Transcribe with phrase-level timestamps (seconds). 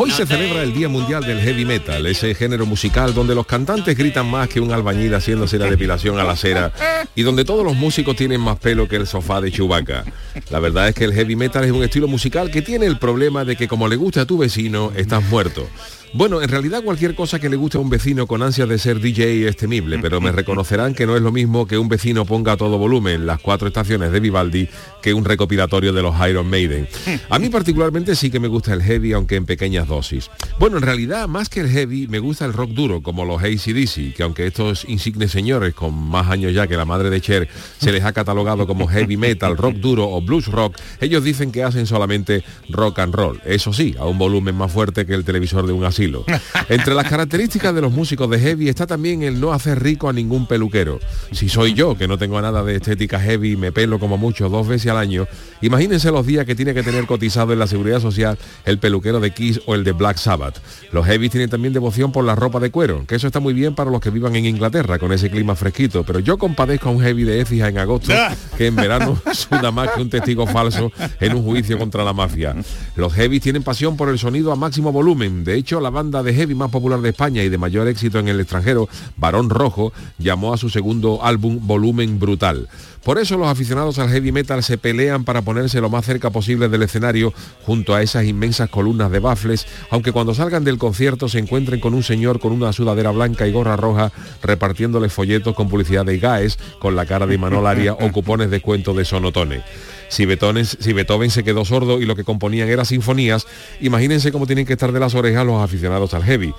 [0.00, 3.98] Hoy se celebra el Día Mundial del Heavy Metal, ese género musical donde los cantantes
[3.98, 6.72] gritan más que un albañil haciéndose la depilación a la cera
[7.16, 10.04] y donde todos los músicos tienen más pelo que el sofá de Chewbacca.
[10.50, 13.44] La verdad es que el heavy metal es un estilo musical que tiene el problema
[13.44, 15.68] de que como le gusta a tu vecino, estás muerto.
[16.14, 18.98] Bueno, en realidad cualquier cosa que le guste a un vecino con ansias de ser
[18.98, 22.52] DJ es temible, pero me reconocerán que no es lo mismo que un vecino ponga
[22.52, 24.68] a todo volumen las cuatro estaciones de Vivaldi
[25.02, 26.88] que un recopilatorio de los Iron Maiden.
[27.28, 30.30] A mí particularmente sí que me gusta el heavy, aunque en pequeñas dosis.
[30.58, 34.14] Bueno, en realidad, más que el heavy, me gusta el rock duro, como los ACDC,
[34.14, 37.92] que aunque estos insignes señores, con más años ya que la madre de Cher, se
[37.92, 41.86] les ha catalogado como heavy metal, rock duro o blues rock, ellos dicen que hacen
[41.86, 43.40] solamente rock and roll.
[43.44, 46.24] Eso sí, a un volumen más fuerte que el televisor de un asilo.
[46.68, 50.12] Entre las características de los músicos de heavy está también el no hacer rico a
[50.12, 51.00] ningún peluquero.
[51.32, 54.68] Si soy yo, que no tengo nada de estética heavy, me pelo como mucho dos
[54.68, 55.26] veces al año,
[55.60, 59.32] imagínense los días que tiene que tener cotizado en la seguridad social el peluquero de
[59.32, 60.60] Kiss o el de Black Sabbath.
[60.92, 63.74] Los heavy tienen también devoción por la ropa de cuero, que eso está muy bien
[63.74, 67.00] para los que vivan en Inglaterra con ese clima fresquito, pero yo compadezco a un
[67.00, 68.12] heavy de Écija en agosto
[68.56, 72.54] que en verano suda más que un testigo falso en un juicio contra la mafia.
[72.94, 75.44] Los heavy tienen pasión por el sonido a máximo volumen.
[75.44, 78.28] De hecho, la banda de heavy más popular de España y de mayor éxito en
[78.28, 82.68] el extranjero, Barón Rojo, llamó a su segundo álbum Volumen Brutal.
[83.04, 86.68] Por eso los aficionados al heavy metal se pelean para ponerse lo más cerca posible
[86.68, 91.38] del escenario junto a esas inmensas columnas de bafles, aunque cuando salgan del concierto se
[91.38, 94.12] encuentren con un señor con una sudadera blanca y gorra roja
[94.42, 98.94] repartiéndole folletos con publicidad de GAES, con la cara de Manolaria o cupones de cuento
[98.94, 99.62] de Sonotone.
[100.08, 103.46] Si Beethoven, si Beethoven se quedó sordo y lo que componían era sinfonías,
[103.80, 106.52] imagínense cómo tienen que estar de las orejas los aficionados al heavy.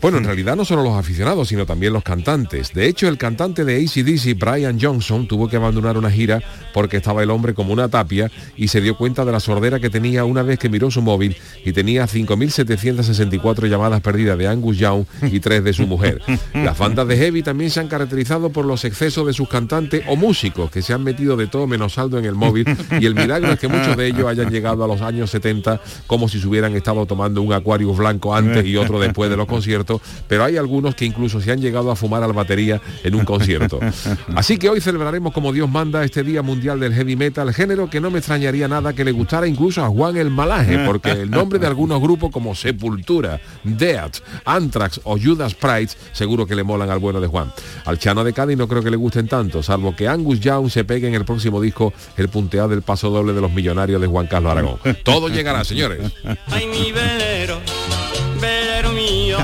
[0.00, 2.72] Bueno, en realidad no solo los aficionados, sino también los cantantes.
[2.74, 7.22] De hecho, el cantante de ACDC, Brian Johnson, tuvo que abandonar una gira porque estaba
[7.22, 10.42] el hombre como una tapia y se dio cuenta de la sordera que tenía una
[10.42, 15.64] vez que miró su móvil y tenía 5.764 llamadas perdidas de Angus Young y tres
[15.64, 16.20] de su mujer.
[16.52, 20.16] Las bandas de heavy también se han caracterizado por los excesos de sus cantantes o
[20.16, 22.66] músicos que se han metido de todo menos saldo en el móvil
[23.00, 26.28] y el milagro es que muchos de ellos hayan llegado a los años 70 como
[26.28, 29.83] si se hubieran estado tomando un Aquarius blanco antes y otro después de los conciertos,
[30.28, 33.24] pero hay algunos que incluso se han llegado a fumar a la batería en un
[33.24, 33.80] concierto.
[34.34, 38.00] Así que hoy celebraremos como Dios manda este Día Mundial del Heavy Metal, género que
[38.00, 41.58] no me extrañaría nada que le gustara incluso a Juan el Malaje, porque el nombre
[41.58, 46.98] de algunos grupos como Sepultura, Death, Anthrax o Judas Priest seguro que le molan al
[46.98, 47.52] bueno de Juan.
[47.84, 50.84] Al Chano de Cádiz no creo que le gusten tanto, salvo que Angus Young se
[50.84, 54.26] pegue en el próximo disco el punteado del paso doble de los millonarios de Juan
[54.26, 54.78] Carlos Aragón.
[55.02, 56.00] Todo llegará, señores.
[56.46, 57.83] Ay, mi velero, velero mío,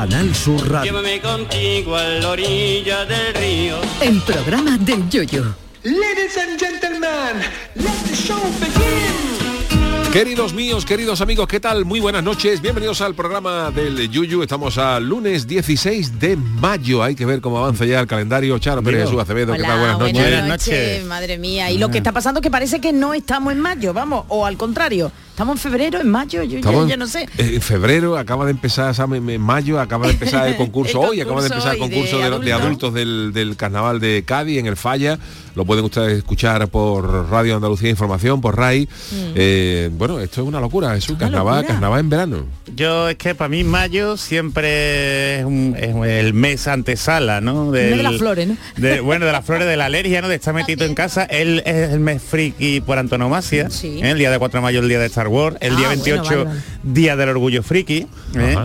[0.00, 0.92] Canal Sur Radio.
[0.92, 3.76] llévame contigo a la orilla del río.
[4.00, 5.54] El programa del Yoyo.
[5.82, 7.42] Ladies and gentlemen,
[7.74, 10.10] let the show begin.
[10.10, 11.84] Queridos míos, queridos amigos, ¿qué tal?
[11.84, 14.42] Muy buenas noches, bienvenidos al programa del Yuyu.
[14.42, 17.02] Estamos a lunes 16 de mayo.
[17.02, 18.58] Hay que ver cómo avanza ya el calendario.
[18.58, 19.78] Charo Pérez Jesús Acevedo, ¿qué tal?
[19.80, 20.14] Buenas noches.
[20.14, 21.04] buenas noches.
[21.04, 21.70] Madre mía.
[21.70, 24.46] Y lo que está pasando es que parece que no estamos en mayo, vamos, o
[24.46, 25.12] al contrario.
[25.30, 27.26] Estamos en febrero, en mayo, yo ya- ya, no sé.
[27.38, 29.22] En febrero acaba de empezar, ¿sabes?
[29.26, 32.24] en mayo acaba de empezar el concurso, El hoy, acaba de empezar el concurso de,
[32.24, 32.52] de adultos.
[32.60, 35.18] adultos del, del carnaval de Cádiz en el Falla.
[35.54, 38.88] Lo pueden ustedes escuchar por Radio Andalucía Información, por RAI.
[39.34, 41.74] Eh, bueno, esto es una locura, es un carnaval, locura.
[41.74, 42.44] carnaval en verano.
[42.76, 45.94] Yo es que para mí mayo siempre es, un- es
[46.24, 47.66] el mes antesala, ¿no?
[47.66, 48.56] mes de las flores, ¿no?
[48.76, 50.28] de- bueno, de las flores de la alergia, ¿no?
[50.28, 51.24] De estar metido en casa.
[51.24, 53.70] Él es el mes friki por antonomasia.
[53.70, 54.00] Sí.
[54.02, 54.10] ¿eh?
[54.10, 55.56] El día de 4 de mayo, el día de Star Wars.
[55.60, 56.60] El Ah, día bueno, 28, vale, vale.
[56.82, 58.06] día del orgullo friki.
[58.36, 58.56] ¿eh?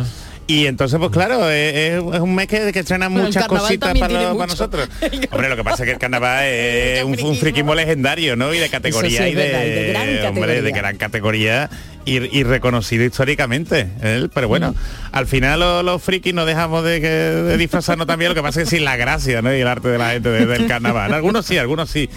[0.48, 3.98] Y entonces, pues claro, es, es un mes que, que estrena Bueno, el muchas cositas
[3.98, 4.88] para, nosotros.
[5.32, 8.54] Hombre, lo que pasa es que el carnaval es un, un friquismo legendario, ¿no?
[8.54, 10.78] Y de categoría sí y de, verdad, y de gran hombre, de categoría.
[10.82, 11.70] gran categoría
[12.06, 13.88] y, y reconocido históricamente.
[14.04, 14.28] ¿eh?
[14.36, 14.76] Pero bueno, Mm.
[15.14, 18.62] al final los, los frikis no dejamos de, que- de disfrazarnos también, lo que pasa
[18.62, 19.52] es que sin la gracia ¿no?
[19.56, 21.12] y el arte de la gente de- del carnaval.
[21.12, 22.08] Algunos sí, algunos sí.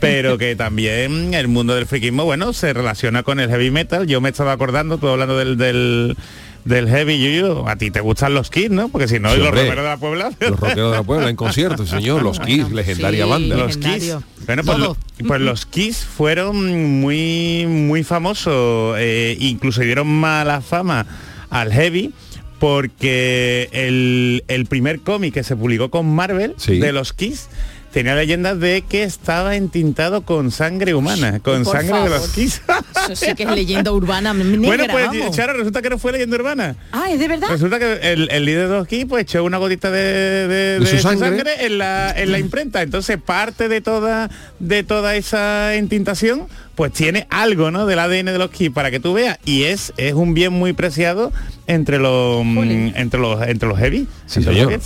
[0.00, 4.06] Pero que también el mundo del frikismo, bueno, se relaciona con el heavy metal.
[4.06, 5.58] Yo me estaba acordando, tú hablando del...
[5.58, 6.16] del
[6.64, 8.88] del heavy yuyu, a ti te gustan los Kiss, ¿no?
[8.88, 9.62] Porque si no, Sí, los hombre.
[9.64, 10.30] rockeros de la Puebla.
[10.40, 13.30] Los rockeros de la Puebla en concierto, señor, los Kiss, legendaria sí.
[13.30, 13.56] banda.
[13.56, 14.16] Los Kiss.
[14.46, 14.96] Bueno, pues, lo-
[15.26, 21.06] pues los Kiss fueron muy muy famosos, eh, incluso dieron mala fama
[21.50, 22.12] al heavy
[22.58, 26.78] porque el, el primer cómic que se publicó con Marvel Sí.
[26.78, 27.48] de los Kiss
[27.94, 32.34] tenía leyendas de que estaba entintado con sangre humana, con Por sangre de los favor.
[32.34, 32.60] Kiss.
[33.04, 35.36] Eso sí que es leyenda urbana negra, bueno, pues vamos.
[35.36, 36.74] Charo, resulta que no fue leyenda urbana.
[36.90, 37.48] Ah, ¿es de verdad?
[37.48, 40.02] Resulta que el, el líder de los Kiss pues echó una gotita de,
[40.48, 41.28] de- ¿De su de su sangre?
[41.28, 42.82] sangre, en, la, en la imprenta.
[42.82, 47.86] Entonces parte de toda de toda esa entintación pues tiene algo ¿no?
[47.86, 49.38] del ADN de los Kiss para que tú veas.
[49.44, 51.32] Y es, es un bien muy preciado
[51.66, 54.06] entre los mm, entre los entre los heavy.
[54.26, 54.78] Sí, entre.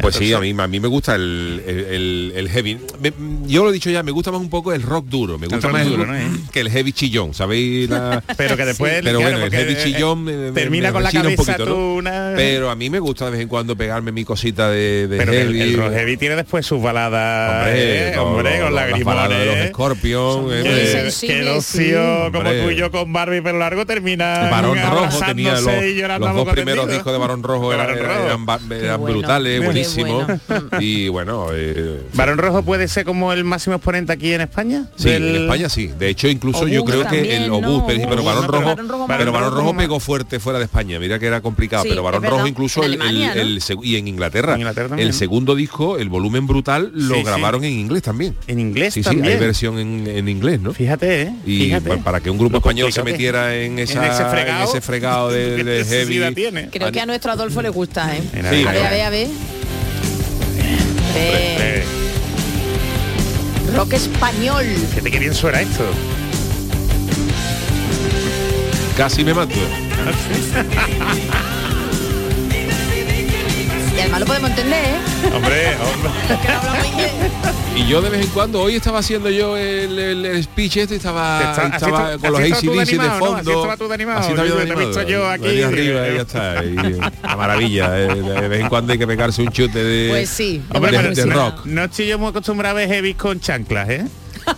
[0.00, 2.78] Pues sí, a Entonces, mí, a mí me gusta el, el- heavy.
[3.00, 3.12] Me-
[3.46, 5.38] yo lo he dicho ya, me gusta más un poco el rock duro.
[5.38, 6.38] Me gusta más el duro, rock ¿no?
[6.52, 7.88] que el heavy chillón, ¿sabéis?
[7.88, 10.88] La- Pero que después Pero claro, bueno, el porque, heavy eh, chillón me- me- termina
[10.88, 11.74] me con la rechina un cabeza poquito, ¿no?
[11.76, 15.06] tú una- Pero a mí me gusta de vez en cuando pegarme mi cosita de,
[15.08, 15.60] de pero heavy.
[15.60, 19.68] el rock heavy tiene después sus baladas Hombre, eh, con- las de los eh.
[19.68, 20.52] Scorpion,
[21.20, 21.72] Sensibles.
[21.72, 21.92] que sí.
[21.92, 22.62] como Hombre.
[22.62, 25.64] tú y yo con Barbie pero largo terminan Barón Rojo tenía los,
[26.20, 28.24] los dos primeros discos de Barón Rojo eran, Barón Rojo.
[28.26, 30.26] eran ba- eran bueno, brutales, buenísimos.
[30.26, 30.40] bueno.
[30.80, 34.86] Y bueno, eh, Barón Rojo puede ser como el máximo exponente aquí en España.
[34.96, 35.88] Sí, Del- en España sí.
[35.98, 37.56] De hecho, incluso yo creo que el ¿no?
[37.58, 40.58] Obús, pero, pero Barón no, pero Rojo, Barón Rojo pero Barón Rojo pegó fuerte fuera
[40.58, 40.98] de España.
[40.98, 43.42] Mira que era complicado, Sí, pero Barón Rojo incluso En el, Alemania, el- ¿no?
[43.56, 44.56] el seg- y en Inglaterra,
[44.96, 48.36] el segundo disco, el volumen brutal, lo grabaron en inglés también.
[48.46, 49.34] En inglés Sí, sí, también.
[49.34, 50.72] hay versión en, en inglés, ¿no?
[50.72, 51.32] Fíjate, ¿eh?
[51.46, 51.96] Y Fíjate.
[51.98, 55.30] para que un grupo Lo español se metiera en, esa, ese en fregado, ese fregado
[55.30, 56.34] de, ¿qué de necesidad heavy.
[56.34, 56.68] tiene?
[56.70, 58.22] Creo que a nuestro Adolfo le gusta, ¿eh?
[58.32, 59.26] Sí, a ver, a ver, a ver.
[61.14, 61.84] Ve, Eh,
[63.74, 64.64] rock español.
[64.90, 65.84] fíjate qué bien suena esto.
[68.96, 69.54] Casi me mato.
[74.00, 74.98] Y además lo podemos entender, ¿eh?
[75.34, 76.10] hombre, hombre.
[76.40, 77.78] Que no.
[77.78, 80.96] Y yo de vez en cuando, hoy estaba haciendo yo el, el- el speech este,
[80.96, 83.26] estaba, Está- así estaba está- con los así de ACDC de animado, ¿no?
[83.26, 83.36] fondo.
[83.50, 84.18] Así estaba tú de animado.
[84.20, 86.64] Así estaba yo de Yo te he visto yo aquí, Venía arriba y ya está.
[86.64, 87.98] Y, la maravilla.
[88.00, 90.98] eh, De vez en cuando hay que pegarse un chute de, Pues sí, de Hombre,
[90.98, 91.66] de, de rock.
[91.66, 94.06] No estoy yo muy acostumbrado a ver heavy con chanclas, ¿eh?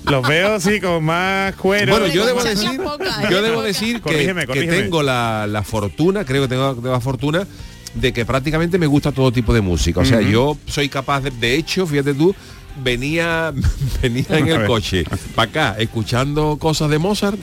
[0.05, 1.93] Los veo así con más cuero.
[1.93, 3.29] Bueno, yo debo decir, pocas, ¿eh?
[3.31, 4.83] yo debo decir que, Corrígeme, que corrígeme.
[4.83, 7.47] tengo la, la fortuna, creo que tengo, tengo la fortuna
[7.95, 10.01] de que prácticamente me gusta todo tipo de música.
[10.01, 12.35] O sea, yo soy capaz de, de hecho, fíjate tú,
[12.83, 13.53] venía
[14.03, 15.05] venía en el coche
[15.35, 17.39] para acá escuchando cosas de Mozart.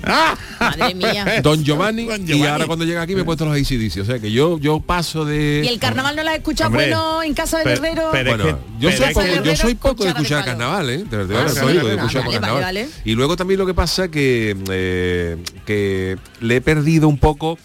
[0.60, 1.40] Madre mía.
[1.44, 4.02] Don Giovanni, Don y ahora cuando llega aquí me he puesto los ACDC.
[4.02, 5.62] O sea que yo yo paso de.
[5.64, 8.10] ¿Y el carnaval no lo has escuchado Hombre, bueno en casa del herrero?
[8.12, 10.98] pero- Bueno, es que- yo, pero soy poco, yo soy poco de escuchar carnaval, ¿eh?
[11.10, 12.62] De verdad, Ah, de sí, verdad, de vale, escuchar vale, carnaval.
[12.64, 12.90] vale.
[13.06, 17.60] Y luego también lo que pasa que eh, que le he perdido un poco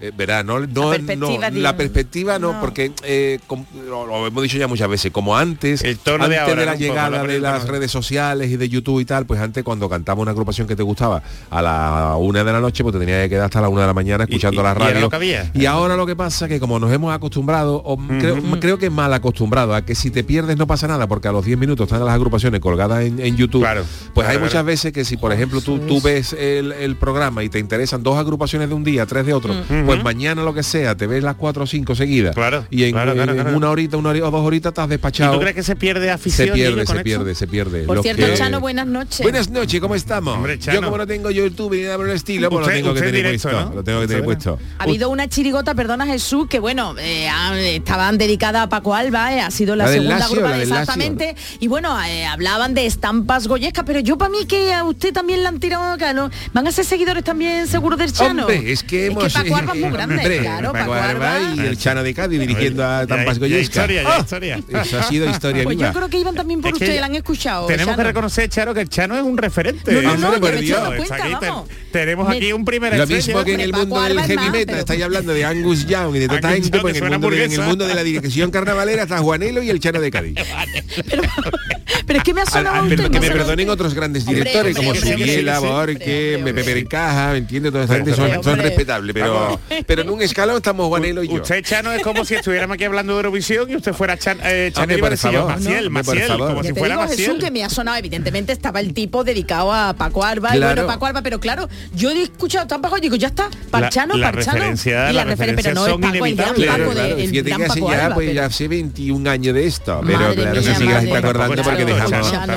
[0.00, 1.62] eh, verá, no, no, perspectiva, no, digo.
[1.62, 2.60] la perspectiva no, No.
[2.60, 6.38] porque eh, com- lo, lo hemos dicho ya muchas veces, como antes, El tono de
[6.38, 7.70] antes ahora, la llegada de las ¿no?
[7.72, 10.82] redes sociales y de YouTube y tal, pues antes cuando cantaba una agrupación que te
[10.82, 13.82] gustaba a la una de la noche, pues te tenías que quedar hasta la una
[13.82, 15.00] de la mañana escuchando y- la y radio.
[15.00, 15.50] lo que había.
[15.54, 19.12] Y ahora lo que pasa que como nos hemos acostumbrado, o creo, creo que mal
[19.12, 22.04] acostumbrado, a que si te pierdes no pasa nada, porque a los 10 minutos están
[22.04, 23.62] las agrupaciones colgadas en, en YouTube.
[23.62, 23.84] Claro,
[24.14, 24.66] pues hay claro, muchas claro.
[24.66, 28.16] veces que si por ejemplo tú, tú ves el, el programa y te interesan dos
[28.16, 29.54] agrupaciones de un día, tres de otro,
[29.94, 32.34] pues mañana lo que sea, te ves las cuatro o cinco seguidas.
[32.34, 33.56] Claro, Y en, claro, claro, en claro.
[33.56, 35.32] una horita, una horita o dos horitas estás ¿Y despachado.
[35.34, 36.48] tú crees que se pierde afición?
[36.48, 37.84] se pierde, se pierde, se pierde.
[37.84, 39.22] Por Los cierto, que- Chano, buenas noches.
[39.22, 40.36] Buenas noches, ¿cómo estamos?
[40.36, 43.00] Hombre, Yo como no tengo YouTube ni nada por el estilo, pues lo tengo que
[43.00, 43.68] tener directo, puesto.
[43.68, 43.74] ¿no?
[43.74, 44.58] Lo tengo que tener puesto.
[44.78, 47.28] Ha habido una chirigota, perdona Jesús, que bueno, eh,
[47.76, 51.36] estaban dedicadas a Paco Alba, eh, ha sido la, segunda Lazio, grupa la exactamente.
[51.60, 55.42] Y bueno, eh, hablaban de estampas goyescas, pero yo para mí que a usted también
[55.42, 56.30] la han tirado acá, ¿no?
[56.52, 58.42] Van a ser seguidores también seguro del Chano.
[58.42, 59.32] Hombre, es que hemos...
[59.32, 61.38] Paco Alba muy grande, Hombre, claro, Paco Alba.
[61.56, 63.62] y el Chano de Cádiz dirigiendo a Tampas Goyesca.
[63.62, 64.60] historia, ya historia.
[64.82, 65.88] Eso ha sido historia Pues viva.
[65.88, 67.66] yo creo que iban también por Es que usted, la han escuchado.
[67.66, 68.08] Tenemos que Chano.
[68.08, 69.92] reconocer, Charo, que el Chano es un referente.
[69.92, 71.68] No, no, no, he por Dios, dado está cuenta, aquí, te- vamos.
[71.92, 73.26] tenemos aquí un primer Lo estrella.
[73.26, 76.16] mismo que en el mundo del heavy más, metal pero- estáis hablando de Angus Young
[76.16, 77.68] y de Angus gente, pues que en el, suena mundo de, en el hamburguesa.
[77.68, 80.34] mundo de la dirección carnavalera está Juanelo y el Chano de Cádiz.
[82.06, 84.26] Pero, es que me ha Al- sonado al- usted, pero que me perdonen otros grandes
[84.26, 85.96] directores hombre, como Suriela, hombre.
[86.44, 87.72] Pepe Berencaja, ¿me entiendes?
[87.72, 91.34] Toda esta gente son, son respetables, pero, pero en un escalón estamos Juanelo y yo.
[91.34, 94.70] Usted, Chano, es como si estuviéramos aquí hablando de Eurovisión y usted fuera Chan, eh,
[94.74, 96.02] Chanel Hombre, por favor, Maciel, ¿no?
[96.02, 97.38] Por Maciel, como si fuera digo, Jesús, Maciel.
[97.44, 100.74] que me ha sonado, evidentemente estaba el tipo dedicado a Paco Alba, y Claro.
[100.82, 103.70] bueno, Paco Alba, pero claro, yo he escuchado tan bajo y digo, ya está, La-
[103.70, 104.58] Parchano, la Parchano.
[104.58, 106.66] referencia- y la la referencia, pero no son Paco, inevitables.
[106.66, 109.54] Paco Claro, de, claro, el fíjate gran que hace Paco ya, pues hace 21 años
[109.54, 111.62] de esto, pero claro, se sigue la acordando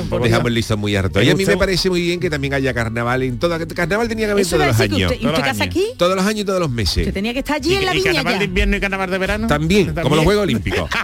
[0.08, 1.22] porque dejamos, el listón muy harto.
[1.22, 4.26] Y a mí me parece muy bien que también haya carnaval en todo carnaval tenía
[4.26, 5.12] que haber todos los años.
[5.12, 5.76] usted, ¿y Todos usted los casa años.
[5.76, 5.84] aquí?
[5.96, 7.04] Todos los años y todos los meses.
[7.06, 8.38] Que tenía que estar allí en la viña carnaval ya.
[8.38, 9.46] de invierno y carnaval de verano.
[9.46, 10.90] También, como los Juegos Olímpicos.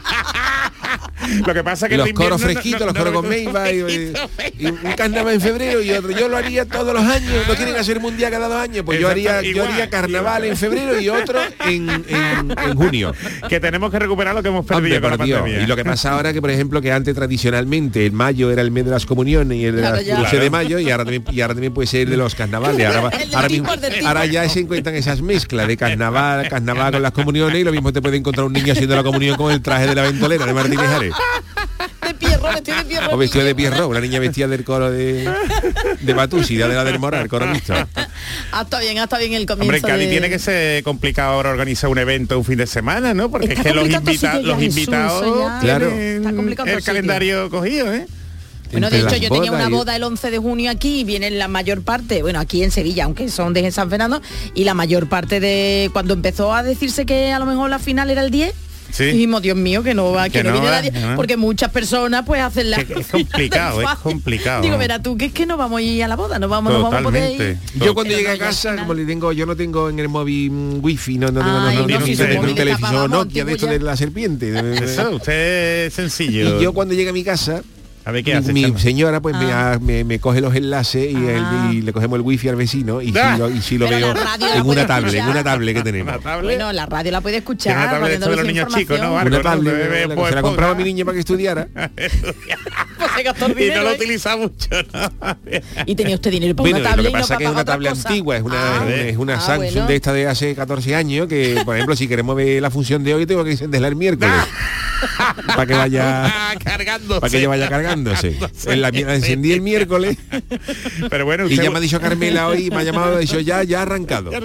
[1.46, 4.12] Lo que pasa es que los coros fresquitos, no- los no- coros con Meiva y,
[4.58, 6.10] y un carnaval en febrero y otro.
[6.10, 7.32] Yo lo haría todos los años.
[7.48, 8.84] No quieren hacer mundial cada dos años.
[8.84, 10.44] Pues yo haría, yo haría carnaval igual.
[10.44, 13.14] en febrero y otro en, en- en junio.
[13.48, 15.40] que tenemos que recuperar lo que hemos perdido Hombre, con por la Dios.
[15.40, 15.64] pandemia.
[15.64, 18.70] Y lo que pasa ahora que, por ejemplo, que antes tradicionalmente el mayo era el
[18.70, 20.50] mes de las comuniones y el de Claro, las dulce de Claro.
[20.50, 22.88] mayo y ahora también, y ahora también puede ser el de los carnavales.
[23.50, 23.68] Mismo-
[24.06, 27.92] ahora ya se encuentran esas mezclas de carnaval, carnaval con las comuniones y lo mismo
[27.92, 30.52] te puede encontrar un niño haciendo la comunión con el traje de la ventolera de
[30.54, 31.12] Martínez Ares.
[32.06, 33.14] De pierro, vestido de pierro.
[33.14, 35.28] O vestido de Pierrot, una niña vestida del coro de,
[36.00, 37.74] de Batusi, de la del Moral, coro mixto.
[38.52, 39.86] Ah, está bien, ah, está bien el comienzo.
[39.86, 43.30] Hombre, de- tiene que ser complicado ahora organizar un evento un fin de semana, ¿no?
[43.30, 45.58] Porque Está es que los, invita- todo sitio ya, los invitados ya.
[45.60, 45.88] Claro.
[45.90, 46.82] Está el sitio.
[46.84, 48.06] calendario cogido, ¿eh?
[48.70, 51.38] Bueno, de hecho, yo tenía una y- boda el 11 de junio aquí y vienen
[51.38, 54.20] la mayor parte, bueno, aquí en Sevilla, aunque son de San Fernando,
[54.54, 58.10] y la mayor parte de cuando empezó a decirse que a lo mejor la final
[58.10, 58.52] era el 10,
[58.90, 59.04] Sí.
[59.06, 61.16] dijimos, Dios mío, que no va, que, Que no, no viene va, nadie, no.
[61.16, 64.62] porque muchas personas pues hacen la Que es complicado, es complicado.
[64.62, 66.72] Digo, verá tú, que es que no vamos a ir a la boda, no vamos,
[66.72, 67.58] no vamos a poder ir.
[67.74, 70.50] Yo cuando llegué no, a casa, como le tengo, yo no tengo en el móvil
[70.50, 72.54] mm, wifi, no, no tengo, no, no, no, no, sí, no, sí, tengo sí, un
[72.54, 73.72] teléfono tapábamos, Nokia de esto ya.
[73.72, 74.84] de la serpiente.
[74.84, 76.58] Eso, usted es sencillo.
[76.58, 77.62] Y yo cuando llegué a mi casa,
[78.04, 78.52] A ver qué mi, hace.
[78.52, 78.78] mi Chano?
[78.78, 79.78] señora pues me, Ah.
[79.80, 81.70] me, me coge los enlaces y, el- Ah.
[81.72, 83.32] y le cogemos el wifi al vecino y Ah.
[83.34, 84.14] si lo, y si lo veo
[84.54, 86.14] en una tablet, en una tablet que tenemos.
[86.14, 86.56] Una tablet.
[86.56, 87.76] Bueno, la radio la puede escuchar.
[87.76, 89.12] una tablet de los niños chicos, ¿no?
[89.14, 89.40] Una ¿no?
[89.40, 90.84] tablet, Bebé, la que pues, se la compraba a ponga.
[90.84, 91.68] mi niña para que estudiara.
[93.18, 95.36] Pues se gastó el y no lo utiliza mucho, ¿no?
[95.86, 97.38] Y tenía usted dinero para Bueno, una y lo tablet que y no pasa es
[97.38, 99.86] que es una tablet antigua, es una, Ah, es una ah, Samsung bueno.
[99.86, 103.14] de esta de hace 14 años, que por ejemplo si queremos ver la función de
[103.14, 104.34] hoy tengo que encenderla el miércoles.
[105.46, 107.20] para que vaya Ah, cargándose.
[107.20, 108.36] para que ella vaya cargándose.
[108.66, 110.16] En la, la encendí el miércoles
[111.08, 113.18] Pero bueno, y usted, ya me ha dicho Carmela hoy, me ha llamado y ha
[113.20, 114.30] dicho ya, ya ha arrancado.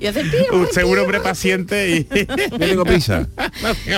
[0.00, 2.08] Y hace tío, usted es un hombre paciente y...
[2.50, 3.28] No tengo prisa.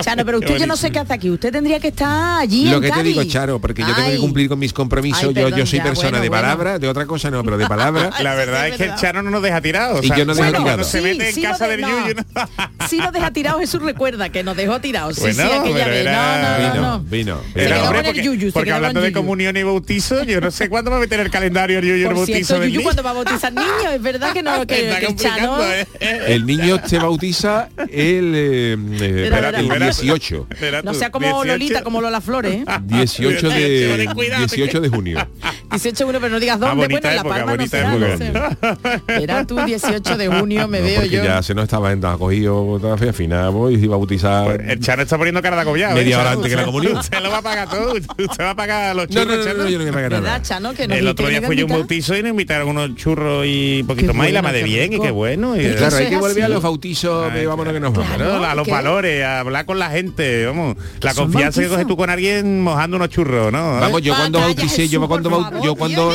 [0.01, 1.29] Chano, pero usted yo no sé qué hace aquí.
[1.29, 4.17] Usted tendría que estar allí Lo en que te digo, Charo, porque yo tengo que.
[4.21, 5.19] Cumplir con mis compromisos.
[5.23, 6.41] Ay, yo, yo perdón, soy ya, persona bueno, de bueno.
[6.43, 8.09] palabra, de otra cosa no, pero de palabra.
[8.21, 8.95] La Sí, verdad es es que el.
[8.95, 10.03] Chano no nos deja tirados.
[10.05, 10.63] Y yo no dejo bueno, tirado.
[10.63, 12.07] cuando se Sí, mete en sí casa lo de- del no.
[12.07, 12.87] Yuyu, ¿no?
[12.87, 15.15] Sí nos deja tirado, Jesús recuerda que nos dejó tirados.
[15.15, 16.01] Sí, Bueno, sí, aquella vez.
[16.01, 16.99] era- No, no, Vino, no, no.
[17.03, 17.41] vino.
[17.55, 21.29] El porque, hablando de comunión y bautizo, yo no sé cuándo va a meter el
[21.31, 22.81] calendario el Yuyu el bautizo Yuyu niño.
[22.83, 25.57] cuando va a bautizar niños, es verdad que no, que, el Chano...
[25.63, 25.87] ¿eh?
[26.27, 29.85] El niño se bautiza el, eh, eh, Espera, el espera.
[29.85, 30.47] 18.
[30.49, 31.45] Espera No sea como 18.
[31.45, 32.65] Lolita, como Lola Flores, ¿eh?
[32.83, 35.27] 18 de, Ten cuidado, 18 de junio.
[35.71, 36.87] 18 uno, pero no digas Ah, dónde.
[36.87, 39.23] bueno, en La Palma no será, no sé.
[39.23, 41.23] Era tú 18 de junio, me No, veo yo.
[41.23, 44.45] ya se nos estaba en- acogido al final voy y bautizar.
[44.45, 45.95] Pues El Chano está poniendo cara de agobiado.
[45.95, 46.97] Media ¿eh, hora antes que la comunión.
[46.97, 47.93] Usted lo va a pagar todo.
[47.93, 50.25] Usted va a pagar los churros, no, no, no, yo no voy a pagar ¿Verdad,
[50.27, 50.41] nada.
[50.41, 50.73] Chano?
[50.73, 53.83] Que El otro día fui yo a un bautizo y nos invitaron unos churros y
[53.83, 55.55] poquito más y la madre bien y qué bueno.
[55.59, 58.45] Y, Claro, hay que volver a los bautizos, vámonos que nos vamos.
[58.47, 60.75] A los valores, a hablar con la gente, vamos.
[61.01, 63.79] La confianza que coges tú con alguien mojando unos churros, ¿no?
[63.79, 66.11] Vamos, yo cuando bauticé, yo cuando yo cuando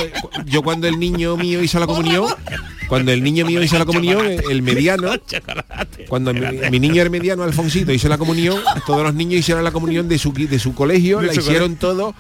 [0.47, 2.27] yo cuando el niño mío hizo la comunión,
[2.89, 5.11] cuando el niño mío hizo la comunión, el mediano,
[6.09, 6.41] cuando mi,
[6.71, 10.19] mi niño el mediano Alfonsito hizo la comunión, todos los niños hicieron la comunión de
[10.19, 12.15] su de su colegio, la hicieron todo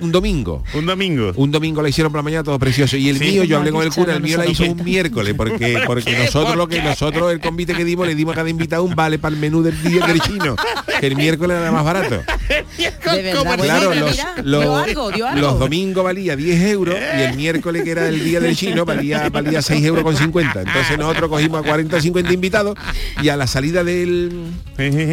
[0.00, 0.64] un domingo.
[0.74, 1.32] Un domingo.
[1.36, 2.96] Un domingo la hicieron por la mañana todo precioso.
[2.96, 3.24] Y el Sí.
[3.24, 6.46] mío yo hablé con el cura, el mío la hizo un miércoles porque porque nosotros
[6.50, 9.18] ¿Por lo que nosotros el convite que dimos le dimos a cada invitado un vale
[9.18, 10.56] para el menú del día del chino,
[11.00, 12.22] que el miércoles era más barato.
[13.14, 15.40] De verdad, bueno, Claro, los, mira, los- dio algo, dio algo.
[15.40, 19.28] los domingos valía 10 euros y el miércoles que era el día del chino valía,
[19.28, 20.62] valía 6 euros con 50.
[20.62, 22.76] Entonces nosotros cogimos a 40 o 50 invitados
[23.22, 24.32] y a la salida del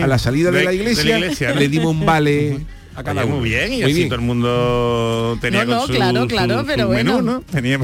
[0.04, 1.20] a la salida de, la iglesia,
[1.54, 1.60] ¿no?
[1.60, 2.60] le dimos un vale
[2.96, 3.40] a cada Oye, uno.
[3.40, 4.10] muy bien, y Muy así bien.
[4.10, 7.32] todo el mundo tenía No, no, con su, claro, claro, su pero menú, bueno.
[7.34, 7.42] ¿no?
[7.52, 7.80] Tenía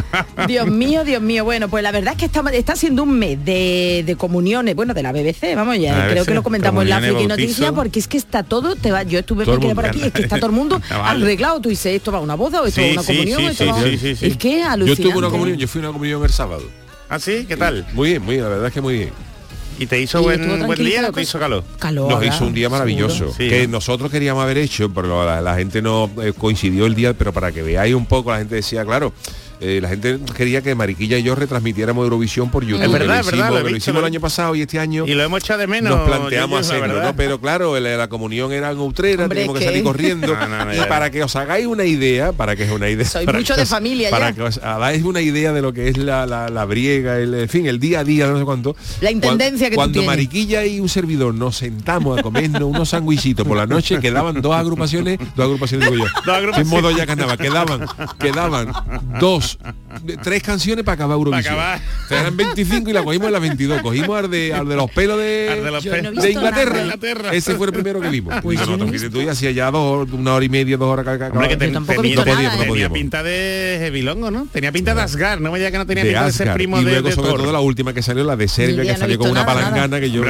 [0.47, 1.43] Dios mío, Dios mío.
[1.43, 4.93] Bueno, pues la verdad es que está, está siendo un mes de, de comuniones, bueno,
[4.93, 7.27] de la BBC, vamos, ya La creo BBC, que lo comentamos en la Friki.
[7.27, 10.37] Noticia, porque es que está todo, te va, yo estuve por aquí, es que está
[10.37, 11.23] todo el mundo vale.
[11.23, 11.59] arreglado.
[11.61, 13.39] Tú dices, esto va a una boda o esto Sí, va a una sí, comunión.
[13.39, 14.25] sí, esto sí, va a- sí, sí, sí.
[14.27, 15.03] Es que Yo alucinante.
[15.03, 16.63] tuve una comunión, yo fui a una comunión el sábado.
[17.09, 17.45] ¿Ah, sí?
[17.47, 17.87] ¿Qué tal?
[17.93, 19.09] Muy bien, muy bien, la verdad es que muy bien.
[19.79, 20.41] ¿Y te hizo Y buen,
[20.75, 21.21] día o te cosa.
[21.21, 21.63] hizo calor?
[21.79, 22.09] Calor.
[22.11, 22.35] Nos ¿verdad?
[22.35, 23.33] hizo un día maravilloso.
[23.35, 23.73] Sí, que ¿no?
[23.73, 27.51] nosotros queríamos haber hecho pero la, la gente no eh, coincidió el día pero para
[27.51, 29.13] que veáis un poco la gente decía claro
[29.61, 32.93] eh, la gente quería que Mariquilla y yo retransmitiéramos Eurovisión por YouTube Es que lo
[32.95, 35.43] es verdad, hicimos, lo que lo el año pasado y este año Y lo hemos
[35.43, 35.97] echado de menos.
[35.97, 37.01] nos planteamos hacerlo.
[37.01, 37.15] ¿no?
[37.15, 40.27] Pero claro, la, la comunión era en Utrera, Hombre, teníamos que que- salir corriendo.
[40.39, 43.05] No, no, no, y para que os hagáis una idea, para que es una idea.
[43.05, 44.35] Soy mucho que de familia Para ya.
[44.35, 47.49] que os hagáis una idea de lo que es la, la, la briega, el, en
[47.49, 48.75] fin, el día a día, no sé cuánto.
[49.01, 50.07] La intendencia Cuan- que tú Cuando tienes.
[50.07, 54.55] Mariquilla y un servidor nos sentamos a comernos unos sandwichitos por la noche, quedaban dos
[54.55, 56.11] agrupaciones, dos agrupaciones digo yo.
[56.25, 56.59] Dos agrupaciones.
[56.59, 57.85] En modo ya carnaval, quedaban,
[58.19, 58.71] quedaban
[59.19, 59.48] dos
[60.23, 61.53] tres canciones para acabar Eurovisión.
[61.53, 61.79] acabar.
[62.05, 63.81] O sea, eran 25 y la cogimos en las 22.
[63.81, 66.11] Cogimos al de, al de los pelos de, Al de los Yo no he pelos.
[66.13, 67.33] visto de Inglaterra.
[67.33, 68.33] Ese fue el primero que vimos.
[68.41, 70.77] Pues no, no he no, fíjate tú, y hacía ya dos, una hora y media,
[70.77, 71.57] dos horas que que Hombre, que acababa.
[71.59, 72.57] ten- tampoco tenía, visto no podíamos, nada, no ¿eh?
[72.65, 72.97] tenía podíamos.
[72.97, 74.47] pinta de Hevilongo, ¿no?
[74.51, 76.79] Tenía pinta de Asgard, no me diga que no tenía de pinta de ser primo
[76.79, 77.41] y de, luego de sobre Thor.
[77.41, 80.23] todo la última que salió la de Serbia que salió con una palangana que yo,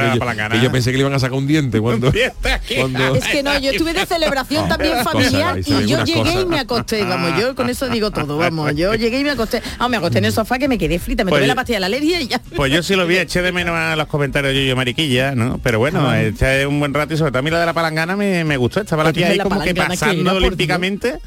[0.72, 4.06] pensé que le iban a sacar un diente cuando, Es que no, yo estuve de
[4.10, 6.42] celebración también familiar y yo llegué cosas.
[6.42, 9.62] y me acosté, vamos, yo con eso digo todo, vamos, yo llegué y me acosté,
[9.78, 11.54] ah, me acosté en el sofá que me quedé frita, me Pues tomé yo- la
[11.56, 12.40] pastilla de la alergia y ya.
[12.56, 15.58] Pues yo sí lo vi, eché de menos a los comentarios yo, yo mariquilla, ¿no?
[15.62, 18.16] Pero bueno, eché un buen rato y sobre todo a mí la de la palangana
[18.16, 18.80] me, me gustó.
[18.80, 21.18] Estaba la Pues tía ahí la como que pasando olímpicamente.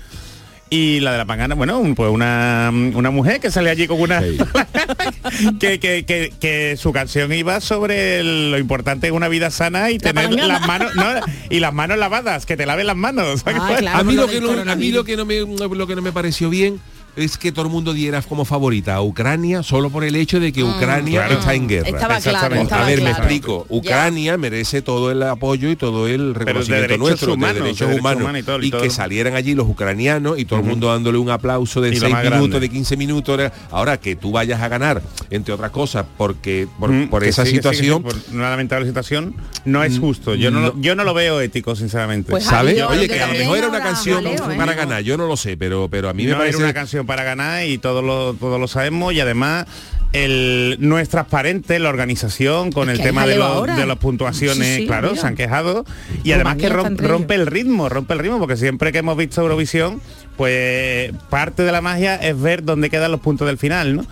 [0.69, 4.01] Y la de la palangana, bueno, un- pues una, una mujer que sale allí con
[4.01, 4.21] una...
[4.21, 4.37] Sí.
[5.59, 9.91] que, que, que, que su canción iba sobre el- lo importante de una vida sana
[9.91, 11.05] y La tener las manos no,
[11.51, 13.43] y las manos lavadas, que te laven las manos.
[13.45, 13.97] Ah, claro.
[13.99, 14.95] a mí lo que no, a mí coronavirus.
[14.95, 15.39] lo que no me
[15.75, 16.79] lo que no me pareció bien
[17.15, 20.51] es que todo el mundo diera como favorita a Ucrania solo por el hecho de
[20.51, 21.39] que Ucrania Claro.
[21.39, 21.89] está en guerra.
[21.89, 23.65] Estaba claro, estaba a ver, me explico.
[23.69, 27.99] Ucrania merece todo el apoyo y todo el reconocimiento derechos nuestro humanos, de de derechos
[27.99, 28.21] humanos.
[28.23, 28.81] humanos y todo, y y todo.
[28.81, 31.99] que salieran allí los ucranianos y todo el mundo dándole un aplauso de Y lo
[32.01, 32.59] 6 más minutos, grande.
[32.61, 33.51] de 15 minutos.
[33.71, 37.55] Ahora que tú vayas a ganar, entre otras cosas, porque por, Mm, esa sí, sí,
[37.57, 38.03] situación.
[38.03, 40.35] por una lamentable situación, no es justo.
[40.35, 42.31] Yo no, lo- yo no lo veo ético, sinceramente.
[42.31, 42.77] Pues, ¿Sabes?
[42.77, 44.55] Yo- Oye, que a lo mejor era una canción jaleo, ¿eh?
[44.57, 47.23] para ganar, yo no lo sé, pero pero a mí me parece una canción para
[47.23, 49.65] ganar y todos lo, todos lo sabemos y además
[50.13, 54.85] el, no es transparente la organización con Es el tema de, las puntuaciones, Sí, sí,
[54.87, 55.21] claro, mira.
[55.21, 55.85] se han quejado
[56.23, 60.01] y además que rompe el ritmo, rompe el ritmo, porque siempre que hemos visto Eurovisión,
[60.37, 64.05] pues parte de la magia es ver dónde quedan los puntos del final, ¿no?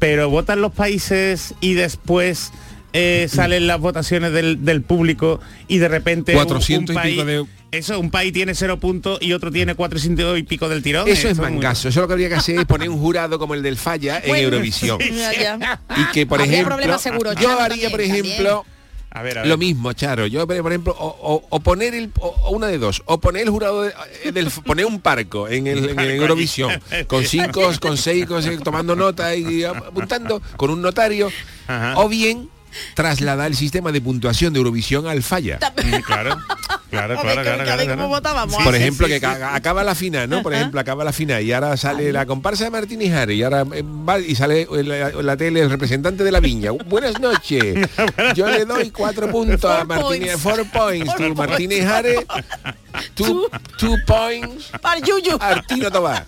[0.00, 2.50] Pero votan los países y después
[2.92, 7.22] eh, salen las votaciones del, del público y de repente un- 400 un y pico
[7.24, 7.46] país- de-
[7.78, 11.06] eso, un país tiene cero puntos y otro tiene 400 y pico del tirón.
[11.08, 11.88] Eso es muy- mangazo.
[11.88, 14.28] Eso lo que habría que hacer es poner un jurado como el del Falla en
[14.28, 14.98] Bueno, Eurovisión.
[15.02, 18.64] Y que, por Habría ejemplo, yo Charo, haría, por también, ejemplo,
[19.10, 19.48] A ver, a ver.
[19.48, 20.26] lo mismo, Charo.
[20.26, 23.50] Yo, por ejemplo, o, o- o poner el, o, una de dos, o poner el
[23.50, 26.72] jurado de- eh, del, poner un parco en, el, en, Eurovisión,
[27.06, 31.30] con cinco, con seis, con seis, tomando nota y apuntando, con un notario,
[31.68, 31.94] Ajá.
[31.96, 32.48] o bien
[32.94, 35.58] trasladar el sistema de puntuación de Eurovisión al Falla.
[35.84, 36.38] Mm, Claro,
[36.90, 38.08] claro, claro, claro, claro.
[38.64, 39.26] Por ejemplo, sí, que sí.
[39.26, 40.42] acaba la final, ¿no?
[40.42, 43.64] Por ejemplo, acaba la final y ahora sale la comparsa de Martínez Jare y ahora
[43.74, 46.70] eh, va y sale en la, la tele el representante de la viña.
[46.86, 47.88] Buenas noches.
[48.34, 50.42] Yo le doy cuatro puntos a Martínez, points.
[50.42, 51.36] four points Four to points.
[51.38, 52.26] Martínez Jare,
[53.14, 55.36] two, two points Para Yuyu.
[55.40, 56.26] Artino Tobar.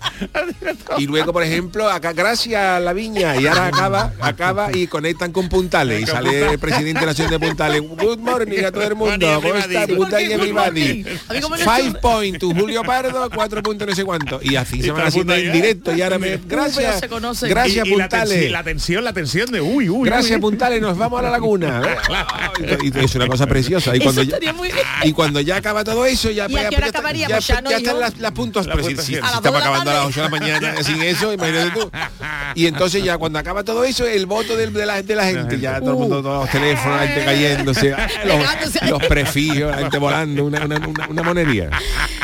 [0.99, 5.33] Y luego, por ejemplo, acá gracias a la viña y ahora acaba, acaba y conectan
[5.33, 7.81] con Puntales y sale el presidente de la Nación de Puntales.
[7.83, 9.41] Good morning a todo el mundo.
[9.43, 9.87] ¿Cómo está?
[9.87, 11.05] Good everybody.
[11.05, 14.41] Five esto- point to Julio Pardo, cuatro puntos no sé cuánto.
[14.43, 15.53] Y así se van haciendo en ahí, ¿eh?
[15.53, 15.95] directo.
[15.95, 17.01] Y ahora me, gracias,
[17.43, 18.51] gracias y, y la, Puntales.
[18.51, 20.09] la tensión, la tensión de uy, uy.
[20.09, 20.41] Gracias uy.
[20.41, 21.83] Puntales, nos vamos a la laguna.
[22.83, 23.95] Y, y es una cosa preciosa.
[23.95, 24.39] Y cuando, ya,
[25.03, 27.47] y cuando ya acaba todo eso, ya, ¿Y a ya- qué hora ya acabaríamos?
[27.47, 28.67] ya, Ya no, ya están las, las puntos.
[28.67, 29.07] La Pero si, puntuación.
[29.07, 30.09] si- si A las dos estamos de la acabando a las tarde.
[30.09, 31.91] 8 de la mañana sin eso, imagínate tú.
[32.55, 35.59] Y entonces ya cuando acaba todo eso, el voto del- de, la, de la gente,
[35.61, 38.81] ya todo el mundo, todos los teléfonos, la gente cayéndose, Pegándose.
[38.83, 41.71] los, los prefijos, la gente volando, una, una, una, una monería.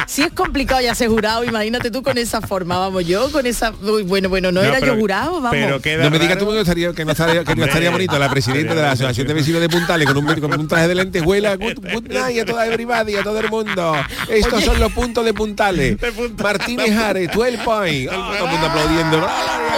[0.06, 3.72] Si es complicado ya ser jurado, imagínate tú con esa forma, vamos, yo con esa...
[3.82, 5.50] Uy, bueno, bueno, no, No, era pero- yo jurado, vamos.
[5.52, 7.90] Pero queda No me digas tú que no estaría, que no estaría, que no estaría
[7.90, 10.88] bonito la presidenta de la Asociación de Vecinos de Puntales con un, con un traje
[10.88, 11.56] de lentejuela.
[11.56, 13.94] Good, good night a toda everybody, a todo el mundo.
[14.28, 15.98] Estos son los puntos de Puntales.
[15.98, 16.12] De.
[16.42, 18.10] Martínez Jare, 12 point.
[18.12, 19.28] Ah, todo el mundo aplaudiendo.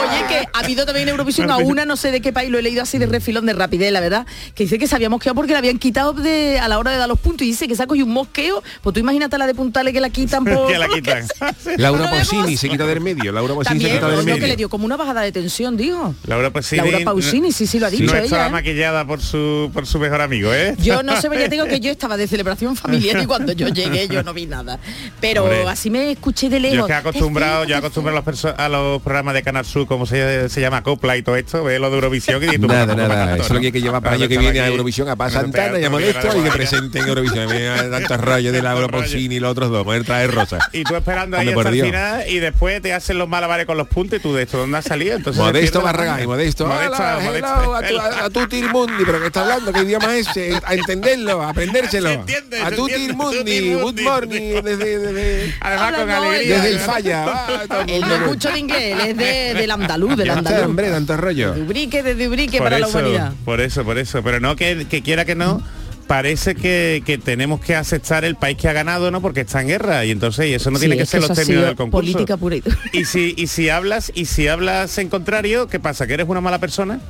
[0.00, 2.58] Oye, que ha habido también en Eurovisión a una, no sé de qué país, lo
[2.58, 5.34] he leído así de refilón de rapidez, la verdad, que dice que se había mosqueado
[5.34, 7.76] porque la habían quitado de, a la hora de dar los puntos y dice que
[7.76, 10.66] se ha cogido un mosqueo, pues tú imagínate la de puntales que la quitan por...
[10.70, 11.26] Que la quitan.
[11.26, 11.54] sea.
[11.78, 13.32] Laura Pausini se quita del medio.
[13.32, 14.46] Laura Pausini se quita del coño, que medio.
[14.48, 16.14] le dio como una bajada de tensión, digo.
[16.26, 16.82] Laura Pausini.
[16.82, 18.50] Laura Pausini, sí, sí, lo ha dicho No ella, estaba ¿eh?
[18.50, 20.74] maquillada por su por su mejor amigo, ¿eh?
[20.78, 23.68] Yo no sé, pero ya tengo que yo estaba de celebración familiar y cuando yo
[23.68, 24.78] llegué yo no vi nada.
[25.20, 26.76] Pero Hombre, así me escuché de lejos.
[26.78, 29.83] Yo es que acostumbrado, yo acostumbrado a los, perso- a los programas de Canal Sur,
[29.86, 32.86] como se, se llama Copla y todo esto, ve lo de Eurovisión y tú, Nada,
[32.94, 34.66] pues, nada, eso es lo que hay que llevar para el año que viene a
[34.68, 36.12] Eurovisión, a bueno, Santana y a a y que
[36.48, 37.48] la- presenten Eurovisión.
[37.90, 40.58] Tantos rollos de Laura Pausini y los otros dos, con el traje rosa.
[40.72, 41.86] Y tú esperando ahí hasta el Dios.
[41.86, 44.78] final y después te hacen los malabares con los puntos y tú de esto, ¿dónde
[44.78, 45.16] has salido?
[45.16, 46.26] Entonces Modesto la Barragán, magia.
[46.26, 46.66] Modesto.
[46.72, 50.58] A tu, a, a tu Tirmundi, pero que está hablando, ¿qué idioma es ese?
[50.64, 52.10] A entenderlo, a aprendérselo.
[52.64, 53.74] A tu Tirmundi.
[53.74, 56.54] good morning, desde, desde, Además con Habla, no, alegría.
[56.56, 57.24] desde el falla.
[57.26, 58.14] Ah, Él no mundo.
[58.24, 60.66] es mucho de inglés, es de, del andaluz, del Ya está, andaluz.
[60.66, 61.52] hombre, tanto rollo.
[61.54, 63.32] De Ubrique, desde Ubrique por para eso, la humanidad.
[63.44, 64.22] Por eso, por eso.
[64.22, 65.62] Pero no que, que quiera que no,
[66.06, 69.20] parece que, que tenemos que aceptar el país que ha ganado, ¿no?
[69.22, 71.64] Porque está en guerra y entonces y eso no Sí, tiene que ser los términos
[71.64, 72.00] del concurso.
[72.12, 72.56] política pura.
[72.92, 76.06] Y si y si hablas y si hablas en contrario, ¿qué pasa?
[76.06, 77.00] ¿Que eres una mala persona?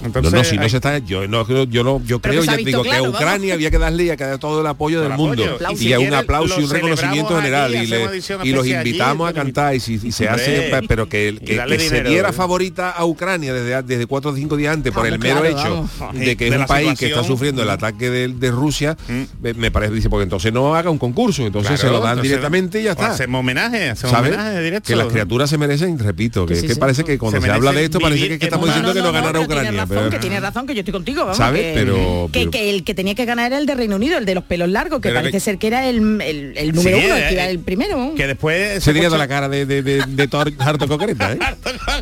[0.00, 2.44] No, Entonces, no, si no hay- se está, yo no creo, yo no, yo creo,
[2.44, 3.16] ya digo claro, que a vamos.
[3.16, 5.70] Ucrania había que darle y a que todo el apoyo del el mundo apoyo.
[5.72, 9.42] y Si a un aplauso y un reconocimiento general y, le- los invitamos allí, a
[9.42, 13.52] cantar y si y se hace, pero que, que, que se diera favorita a Ucrania
[13.52, 16.18] desde, desde cuatro o cinco días antes por el mero claro, hecho vamos.
[16.18, 18.96] de que De es un país que está sufriendo el ataque de, de Rusia,
[19.40, 22.22] me, me parece, dice, porque entonces no haga un concurso, entonces Claro, se lo dan
[22.22, 23.10] directamente y ya está.
[23.10, 24.32] Hacemos homenaje, hacemos ¿Sabes?
[24.32, 24.86] homenaje directo.
[24.86, 28.28] Que las criaturas se merecen, repito, que, parece que cuando Se habla de esto parece
[28.28, 29.86] que, que estamos en diciendo que no ganara que Ucrania.
[29.88, 31.36] Tiene razón, que tiene razón, que yo estoy contigo, vamos.
[31.36, 31.62] ¿Sabes?
[31.62, 34.18] Que, Pero- que, pero- que el que tenía que ganar era el de Reino Unido,
[34.18, 36.72] el de los pelos largos, que Pero parece que- ser que era el, el- el
[36.74, 38.12] número Sí, uno, el que eh, era el primero.
[38.16, 41.38] Que después Se toda la cara de, de, de, de Thor harto concreta, ¿eh?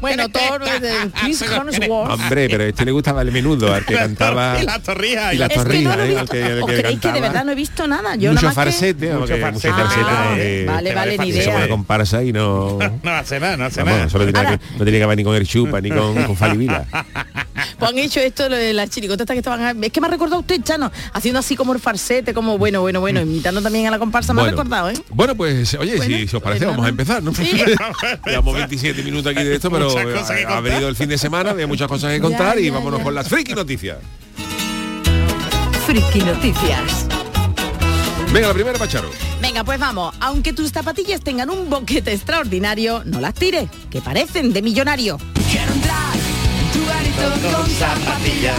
[0.00, 2.10] Bueno, Thor, de Chris Hemsworth.
[2.12, 4.58] Hombre, pero a este le gustaba el menudo, al que cantaba...
[4.60, 6.24] y la torrija y la Es que torrija, no ¿eh?
[6.30, 8.14] que- el ¿Os que creéis que de verdad no he visto nada?
[8.16, 11.32] Yo mucho nada más que- farsete, Mucho farsete, mucho farsete, porque vale, vale, ni que
[11.32, 11.56] se idea.
[11.56, 12.78] una comparsa y no...
[13.02, 14.08] no hace nada, no hace nada.
[14.08, 16.36] solo tenía Ahora- que, no tenía que ver ni con el chupa ni con, con
[16.36, 16.86] Falivila.
[17.78, 20.40] Pues han hecho esto lo de las chiricotas que estaban es que me ha recordado
[20.40, 23.98] usted Chano haciendo así como el farsete como bueno bueno bueno imitando también a la
[23.98, 26.86] comparsa me ha recordado eh bueno, pues oye, Bueno, si, si os parece, pues vamos
[26.86, 27.34] a empezar, ¿no?
[27.34, 27.50] Sí.
[28.26, 29.90] Llevamos 27 minutos aquí de esto, pero
[30.48, 33.04] ha, venido el fin de semana, había muchas cosas que contar Ya, y vámonos ya.
[33.04, 33.98] con las friki noticias.
[35.86, 37.06] Friki Noticias.
[38.32, 39.08] Venga, la primera, Pacharo.
[39.40, 44.52] venga pues vamos aunque tus zapatillas tengan un boquete extraordinario no las tires que parecen
[44.52, 45.18] de millonario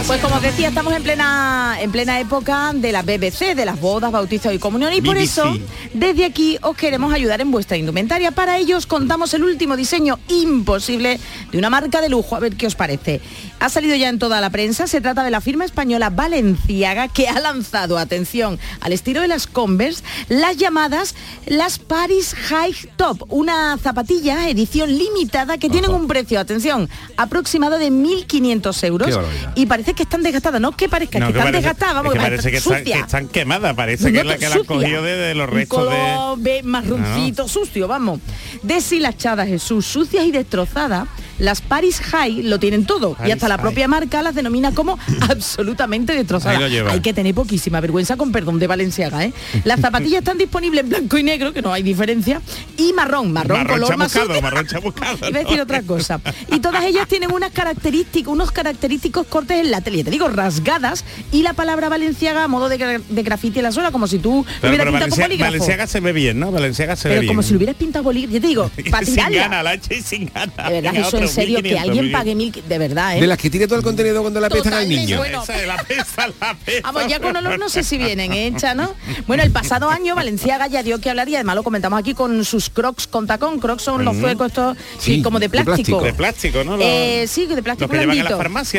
[0.06, 3.80] Pues como os decía, estamos en plena en plena época de la BBC, de las
[3.80, 5.56] bodas, bautizos y comunión y por eso
[5.92, 8.30] desde aquí os queremos ayudar en vuestra indumentaria.
[8.30, 11.18] Para ello os contamos el último diseño imposible
[11.50, 13.20] de una marca de lujo, a ver qué os parece.
[13.60, 17.28] Ha salido ya en toda la prensa, se trata de la firma española Balenciaga que
[17.28, 21.14] ha lanzado, atención, al estilo de las Converse, las llamadas
[21.46, 27.90] las Paris High Top, una zapatilla edición limitada que tienen un precio, atención, aproximado de
[27.90, 29.18] 1.500 euros
[29.56, 32.14] y parece que están desgastadas, no que parezca No, que que están parece, desgastadas, vamos,
[32.14, 34.54] es que parece que están están, que están quemadas, parece que es la que la
[34.54, 34.76] han sucia.
[34.76, 35.88] cogido de, de los restos de...
[35.88, 38.20] color ve- marroncito, sucio, vamos.
[38.62, 41.08] Deshilachadas, Jesús, sucias y destrozadas.
[41.38, 43.62] Las Paris High lo tienen todo y Paris hasta la High.
[43.62, 44.98] propia marca las denomina como
[45.28, 46.60] absolutamente destrozadas.
[46.90, 49.32] Hay que tener poquísima vergüenza con perdón de Valenciaga, ¿eh?
[49.64, 52.40] Las zapatillas están disponibles en blanco y negro, que no hay diferencia,
[52.76, 55.28] y marrón, marrón, Marrón color más marrón chamuscado.
[55.28, 56.20] Iba a decir otra cosa.
[56.52, 61.04] Y todas ellas tienen unas características, unos característicos cortes en la tele, te digo, rasgadas,
[61.32, 64.18] y la palabra Valenciaga a modo de, gra- de grafiti en la suela, como si
[64.18, 65.52] tú Pero, hubieras pero pintado Valencia- bolígrafo.
[65.52, 66.50] Valenciaga se ve bien, ¿no?
[66.50, 67.28] Valenciaga se ve Pero bien.
[67.32, 70.30] como si lo hubieras pintado bolígrafo, yo te digo, para sin gana, la y sin
[70.34, 70.68] gana.
[70.70, 73.20] De verdad, eso en serio, que 1500, alguien pague mil, de verdad, ¿eh?
[73.20, 75.18] De las que tiene todo el contenido cuando la pestan al niño.
[75.18, 75.42] bueno.
[75.42, 76.80] Esa es la pesa, la pesa.
[76.82, 78.94] Vamos, ya con olor no sé si vienen, ¿eh, Chano?
[79.26, 82.44] Bueno, el pasado año Valenciaga ya dio que hablar y además lo comentamos aquí con
[82.44, 83.60] sus crocs con tacón.
[83.60, 86.02] Crocs son los suecos estos sí, como de plástico.
[86.02, 86.76] De plástico, ¿no?
[86.76, 88.16] Los- Eh, sí, de plástico Los que llevan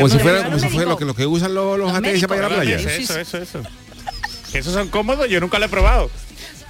[0.09, 2.09] si fuera, Los como si fuera lo que, lo que usan los, los Los para
[2.11, 2.75] ir a la playa.
[2.77, 3.61] Eso, eso, eso,
[4.53, 6.09] esos son cómodos, yo nunca lo he probado.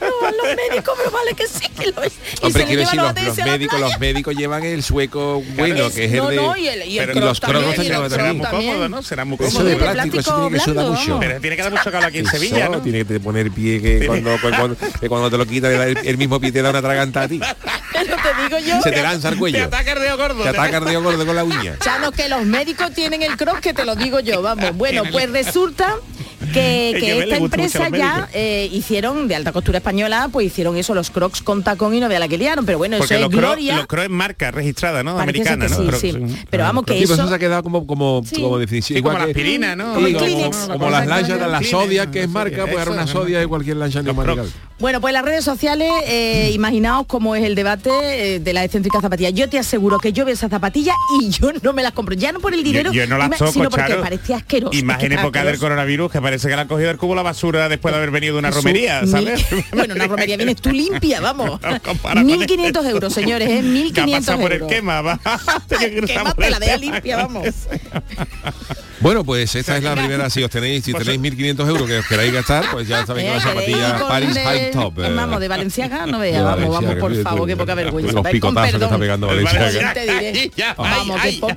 [0.01, 2.13] No, los médicos, pero vale que sí que lo es.
[2.41, 5.87] Y Hombre, se quiero decir, llevan los, los médicos, los médicos llevan el sueco bueno,
[5.87, 6.35] Es- que es el no, de...
[6.37, 8.09] no, y el, y el Pero croc los crocs también, y el croc también.
[8.09, 9.03] Será muy cómodo, ¿no?
[9.03, 9.63] Será muy Eso cómodo.
[9.65, 11.19] de de plástico, eso tiene que sudar mucho.
[11.19, 12.81] Pero tiene que dar mucho calor aquí en Sevilla, Eso, ¿no?
[12.81, 16.17] Tiene que te poner pie que cuando, cuando, que cuando te lo quita el, el
[16.17, 17.39] mismo pie te da una traganta a ti.
[17.91, 18.81] Pero te digo yo.
[18.81, 19.63] Se te lanza el Te cuello.
[19.65, 20.43] ataca el dedo gordo.
[20.43, 21.77] Te ataca el dedo gordo con la uña.
[21.79, 24.75] Chano, que los médicos tienen el croc, que te lo digo yo, vamos.
[24.75, 25.95] Bueno, pues resulta
[26.53, 30.93] que, que que esta empresa ya eh, hicieron, de alta costura española, pues hicieron eso,
[30.95, 32.65] los crocs con tacón y no vea la que liaron.
[32.65, 33.75] Pero bueno, Porque eso los es crocs gloria.
[33.77, 35.19] los crocs es marca registrada, ¿no?
[35.19, 35.77] Americana, que ¿no?
[35.77, 36.45] sí, Crocs, sí.
[36.49, 37.13] Pero vamos, que eso...
[37.15, 38.41] eso se ha quedado como, como, Sí.
[38.41, 38.97] como definición.
[38.97, 39.93] Sí, como Igual la que- aspirina, ¿no?
[39.93, 40.67] Como Kleenex.
[40.67, 44.01] las lanchas de las sodias, que es marca, pues ahora una sodia de cualquier lancha
[44.01, 44.43] neumática.
[44.79, 47.89] Bueno, pues las redes sociales, eh, imaginaos cómo es el debate
[48.35, 49.29] eh, de la excéntrica zapatilla.
[49.29, 52.15] Yo te aseguro que yo veo esa zapatilla y yo no me las compro.
[52.15, 54.01] Ya no por el dinero, Yo, yo no las toco, sino porque Charo.
[54.01, 54.77] parecía asqueroso.
[54.77, 57.15] Y más que en época del coronavirus, que parece que la han cogido del cubo
[57.15, 59.43] la basura después de haber venido de una romería, ¿sabes?
[59.73, 61.59] bueno, una romería vienes tú limpia, vamos.
[61.59, 63.61] No, compara con 1.500 euros, señores, ¿eh?
[63.93, 64.71] Que ha 1.500 pasado por el euros.
[64.71, 65.19] quema, va.
[65.67, 66.77] Tenía que cruzar Quema, por te el la tema.
[66.77, 67.47] limpia, vamos.
[69.01, 70.29] Bueno, pues esta es la primera.
[70.29, 73.31] Si os tenéis, si tenéis 1.500 euros que os queráis gastar, pues ya sabéis que
[73.33, 74.99] la Eh, zapatilla con Paris de- High Top.
[74.99, 78.11] eh, Vamos, de Valenciaga, no vea, de vamos, vamos, por favor, qué poca vergüenza.
[78.13, 79.93] Los picotazos que está pegando Valenciaga.
[79.93, 80.51] Te diré.
[80.57, 81.55] Ya, Vamos, ay, poca.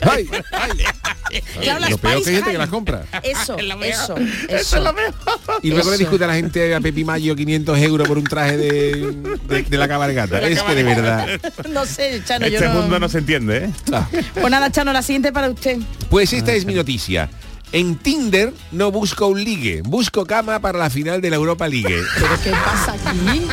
[1.63, 3.05] Claro, las Lo peor que hay gente que las compra.
[3.23, 4.17] Eso, eso, Eso
[4.49, 4.77] eso.
[4.77, 5.15] es lo mejor.
[5.63, 8.57] Y luego le discute a la gente a Pepi Mayo 500 euros por un traje
[8.59, 9.13] de,
[9.49, 10.37] de, de la cabalgata.
[10.37, 11.27] De la es que de verdad.
[11.71, 12.75] No sé, Chano, yo Este no...
[12.75, 13.71] mundo no se entiende, ¿eh?
[13.93, 14.07] Ah.
[14.35, 15.79] Pues nada, Chano, la siguiente para usted.
[16.11, 17.31] Pues esta es mi noticia.
[17.73, 22.03] En Tinder no busco un ligue, busco cama para la final de la Europa League.
[22.15, 23.47] ¿Pero qué pasa aquí?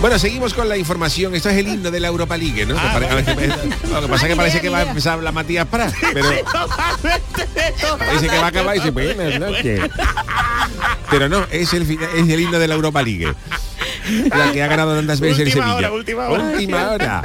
[0.00, 1.34] Bueno, seguimos con la información.
[1.34, 2.74] Esto es el himno de la Europa League, ¿no?
[2.74, 3.08] Que pare-
[3.90, 6.28] Lo que pasa es que parece que va a empezar a hablar Matías Prat, pero
[8.12, 9.80] dice que va a acabar y dice, buenas noches.
[11.10, 13.32] Pero no, es el, es el himno de la Europa League.
[14.34, 15.76] La que ha ganado tantas veces Última Sevilla.
[15.76, 16.44] hora, última hora.
[16.52, 17.22] Última hora.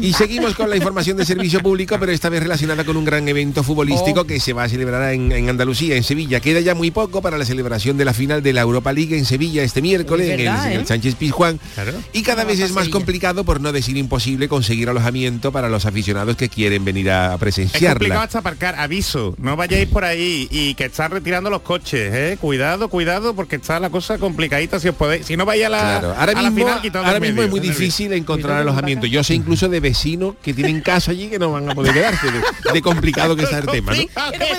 [0.00, 3.26] Y seguimos con la información de servicio público, pero esta vez relacionada con un gran
[3.28, 3.64] evento Oh.
[3.64, 6.40] futbolístico que se va a celebrar en, en Andalucía, en Sevilla.
[6.40, 9.24] Queda ya muy poco para la celebración de la final de la Europa League en
[9.24, 10.86] Sevilla este miércoles, Es en el, en ¿eh?
[10.86, 11.58] Sánchez Pizjuán.
[11.74, 11.92] Claro.
[12.12, 12.92] Y cada vez es más Sevilla.
[12.92, 17.30] complicado, por no decir imposible, conseguir alojamiento para los aficionados que quieren venir a Es
[17.30, 18.22] complicado presenciarla.
[18.22, 22.36] hasta aparcar, aviso, no vayáis por ahí y que están retirando los coches, ¿eh?
[22.40, 25.26] Cuidado, cuidado, porque está la cosa complicadita si os podéis.
[25.26, 27.50] Si no vais a la, Claro, ahora a la mismo, final, ahora mismo medio, es
[27.50, 29.06] muy difícil encontrar alojamiento.
[29.06, 32.26] Yo sé incluso de vecinos que tienen casa allí que no van a poder quedarse,
[32.30, 32.40] de,
[32.72, 34.02] de complicado que está el tema, ¿no?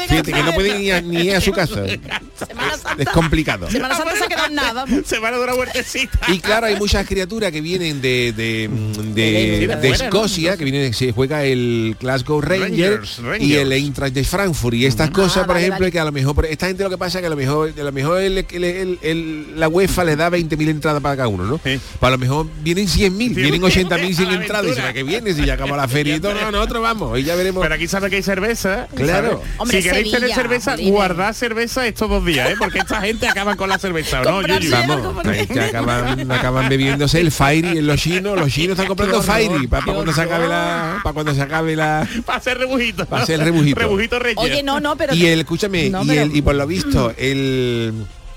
[0.08, 1.84] Fíjate que no pueden ir a- ni ir a su casa.
[2.48, 3.04] Semana Santa.
[3.04, 3.70] Es complicado.
[3.70, 4.86] Semana Santa se quedan nada.
[5.06, 6.20] Se van a dar una vueltecita.
[6.28, 8.70] Y claro, hay muchas criaturas que vienen de, de,
[9.14, 9.90] de- de de.
[9.90, 13.62] Escocia, que vienen, se juega el Glasgow Ranger Rangers, y Rangers.
[13.62, 14.74] el Eintracht de Frankfurt.
[14.76, 16.98] Y estas cosas, por Ah, ejemplo, que a lo mejor, por- esta gente lo que
[16.98, 20.04] pasa es que a lo mejor, a lo mejor el- el- el- el- la UEFA
[20.04, 21.56] le da 20.000 entradas para cada uno, ¿no?
[21.64, 21.80] Sí.
[22.00, 24.72] Pues a lo mejor vienen 100.000, vienen 80.000 sin A la entradas.
[24.72, 27.24] Y será que viene, si ya acaba la feria y todo, no, nosotros vamos, y
[27.24, 27.62] ya veremos.
[27.64, 28.88] Pero aquí sabe que hay cerveza.
[28.96, 29.30] Claro.
[29.42, 29.48] ¿sabes?
[29.58, 30.92] Hombre, si queréis tener cerveza, Oliver.
[30.94, 32.56] guardad cerveza estos dos días, ¿eh?
[32.58, 34.42] Porque esta gente acaba con la cerveza, ¿o ¿no?
[34.48, 34.76] Yuyu?
[34.76, 38.72] algo Vamos, porque- ahí que acaban, acaban bebiéndose el Fairy en los chinos, los chinos
[38.72, 42.38] están comprando Fairy para qué cuando se acabe la para cuando se acabe la Para
[42.38, 43.06] hacer rebujito.
[43.06, 43.80] Pa' hacer rebujito.
[43.80, 44.42] rebujito relleno.
[44.42, 45.14] Oye, no, no, pero...
[45.16, 47.94] y el escúchame No, y pero- el y por lo visto el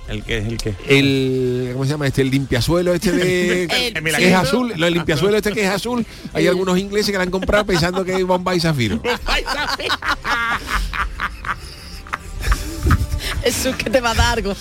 [0.09, 0.75] ¿El qué es el qué?
[0.87, 2.21] el ¿cómo se llama este?
[2.23, 3.62] El limpiasuelo este de
[3.95, 6.05] El- que es azul, no, el limpiasuelo este que es azul.
[6.35, 9.01] Hay algunos ingleses que lo han comprado pensando que es Bombay Zafiro.
[13.43, 14.55] Eso que te va a dar algo.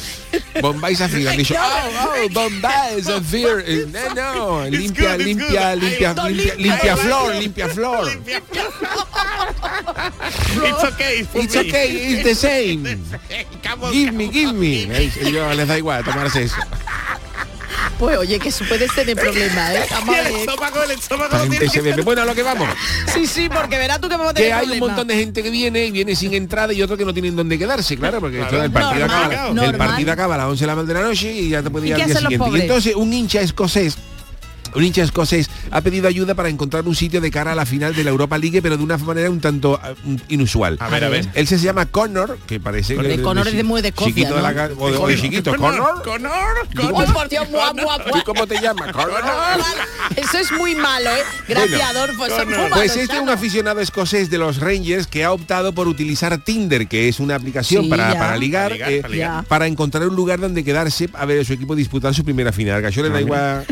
[0.62, 1.30] Bombay Zafiro.
[1.30, 1.90] Han dicho, oh,
[2.26, 3.58] oh, Bombay Zafiro.
[4.16, 5.82] No, no, limpia, good, it's limpia, good.
[5.84, 6.98] limpia, limpia, limpia limpia.
[6.98, 8.10] flor, limpia flor.
[10.66, 11.28] It's okay.
[11.34, 12.84] It's okay, it's the same.
[13.92, 14.88] Give me, give me.
[15.32, 16.56] Yo les da igual tomarse eso.
[18.00, 19.86] Pues oye, que eso puede tener problemas, ¿eh?
[19.92, 22.02] Vamos Y a el estómago, el estómago lo tiene que.
[22.02, 22.68] Bueno, a lo que vamos.
[23.14, 25.44] Sí, sí, porque verás tú que vamos a Que tener hay un montón de gente
[25.44, 28.42] que viene y viene sin entrada y otros que no tienen dónde quedarse, claro, porque
[28.42, 29.88] esto, el, partido Normal, acaba, el normal.
[29.88, 31.90] partido acaba a las 11 de la de la noche y ya te puede ¿Y
[31.90, 32.50] ir al día siguiente.
[32.52, 33.98] Y entonces un hincha escocés
[34.76, 37.96] un hincha escocés ha pedido ayuda para encontrar un sitio de cara a la final
[37.96, 40.78] de la Europa League, pero de una manera un tanto ah, un- inusual.
[40.80, 41.28] A ver, a ver.
[41.34, 44.36] Él se llama Connor, que parece que De Connor es de muy de Escocia, chiquito
[44.36, 44.76] de la ¿no?
[44.80, 46.02] o de, o de chiquito, Connor.
[46.04, 46.32] Connor,
[46.64, 47.14] Ay, Connor.
[47.14, 48.12] por Dios, mua, mua, mua.
[48.12, 48.92] ¿Tú cómo te llamas?
[48.92, 49.22] Connor.
[50.16, 51.24] Eso es muy malo, ¿eh?
[51.48, 52.26] Gracias, Bueno, Adolfo.
[52.26, 55.88] Es muy Pues este es un aficionado escocés de los Rangers que ha optado por
[55.88, 59.44] utilizar Tinder, que es una aplicación Sí, para, para ligar, Para ligar, eh, para ligar.
[59.46, 62.82] Para encontrar un lugar donde quedarse a ver a su equipo disputar su primera final.
[62.82, 63.66] Que a yo le da igual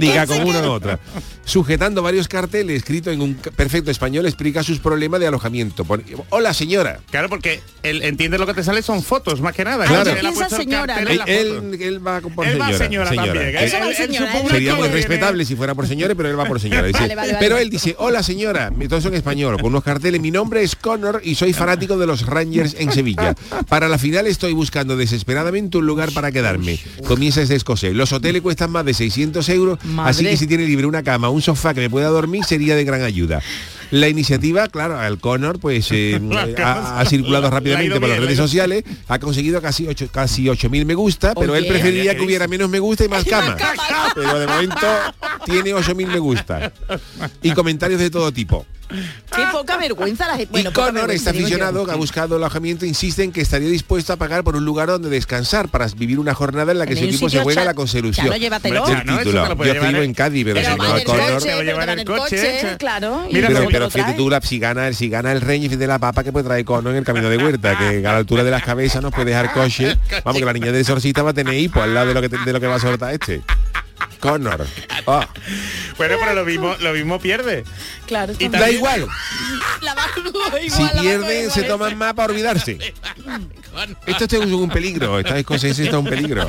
[0.00, 0.98] liga con una u otra.
[1.56, 5.84] Sujetando varios carteles escrito en un perfecto español, explica sus problemas de alojamiento.
[6.30, 7.00] Hola señora.
[7.10, 9.84] Claro, porque él entiende lo que te sale son fotos, más que nada.
[9.84, 10.12] Claro.
[10.12, 12.72] Él ha el señora, en Él, él, él va por Él señora.
[12.72, 13.34] va señora, también.
[13.34, 15.54] que- Eso va Él- él- señora, su él va público Sería muy que- respetable si
[15.54, 16.86] fuera por señores, pero él va por señora.
[16.86, 17.44] Dice, Vale, vale, vale.
[17.46, 21.20] Pero él dice, hola señora, eso en español, con unos carteles, mi nombre es Connor
[21.22, 23.34] y soy fanático de los Rangers en Sevilla.
[23.68, 26.80] Para la final estoy buscando desesperadamente un lugar para quedarme.
[27.06, 27.90] Comienza desde Escocia.
[27.90, 30.10] Los hoteles cuestan más de 600 euros, Madre.
[30.10, 32.84] así que si tiene libre una cama, un sofá que me pueda dormir, sería de
[32.84, 33.40] gran ayuda.
[33.90, 36.18] La iniciativa, claro, al Connor, pues eh,
[36.58, 40.94] ha, ha circulado rápidamente por las redes sociales, ha conseguido casi 8 casi 8000 me
[40.94, 43.56] gusta, pero él preferiría ¿Qué que hubiera menos me gusta y más cama.
[44.14, 44.86] Pero de momento
[45.44, 46.72] tiene 8000 me gusta.
[47.42, 48.64] Y comentarios de todo tipo.
[48.92, 50.60] Qué poca vergüenza la gente.
[50.60, 54.16] y poca Connor, este aficionado que ha buscado alojamiento, insiste en que estaría dispuesto a
[54.16, 57.28] pagar por un lugar donde descansar para vivir una jornada en la que su equipo
[57.28, 58.32] se juega la consecución.
[58.38, 58.84] Llévatelo.
[58.84, 59.48] Título.
[59.48, 61.32] lo puede Yo escribo en- Cádiz, pero, Pero si no el Connor...
[61.32, 61.60] coche, pero
[61.92, 62.76] el va coche, echa.
[62.78, 63.26] claro.
[63.30, 64.16] y Mira, pero, luego pero lo fíjate trae.
[64.18, 66.90] tú, la- si gana, si gana el rey de la papa que puede traer cono
[66.90, 69.52] en el camino de huerta, que a la altura de las cabezas nos puede dejar
[69.52, 69.96] coche.
[70.24, 72.28] Vamos, que la niña del exorcista va a tener hipo al lado de lo que,
[72.28, 73.42] de lo que va a soltar este.
[74.20, 74.66] Connor.
[75.06, 75.28] Ah,
[75.96, 77.64] Bueno, pero lo mismo, lo mismo pierde.
[78.06, 78.34] Claro.
[78.38, 79.06] Y da igual.
[79.80, 82.78] La bajo igual, Si la igual, se toman más para olvidarse.
[84.06, 85.18] Esto es un peligro.
[85.18, 86.48] Esta escocesa está un peligro.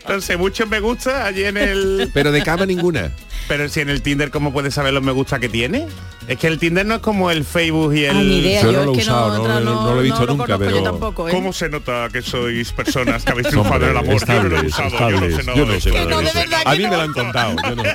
[0.00, 2.10] Entonces, muchos me gusta allí en el...
[2.12, 3.10] Pero de cama ninguna.
[3.46, 5.86] Pero si en el Tinder, ¿cómo puedes saber los me gusta que tiene?
[6.28, 8.16] Es que el Tinder no es como el Facebook y el...
[8.16, 10.58] Ah, ni idea, Yo yo, no lo he usado, no, lo he visto no nunca,
[10.58, 11.32] pero- tampoco, ¿eh?
[11.32, 14.14] ¿Cómo se nota que sois personas que habéis triunfado en el amor?
[14.16, 15.46] Estables, yo no lo he usado, yo no sé estables.
[15.46, 16.68] nada Yo sé de eso.
[16.68, 17.56] A mí me lo han contado.
[17.68, 17.82] yo no.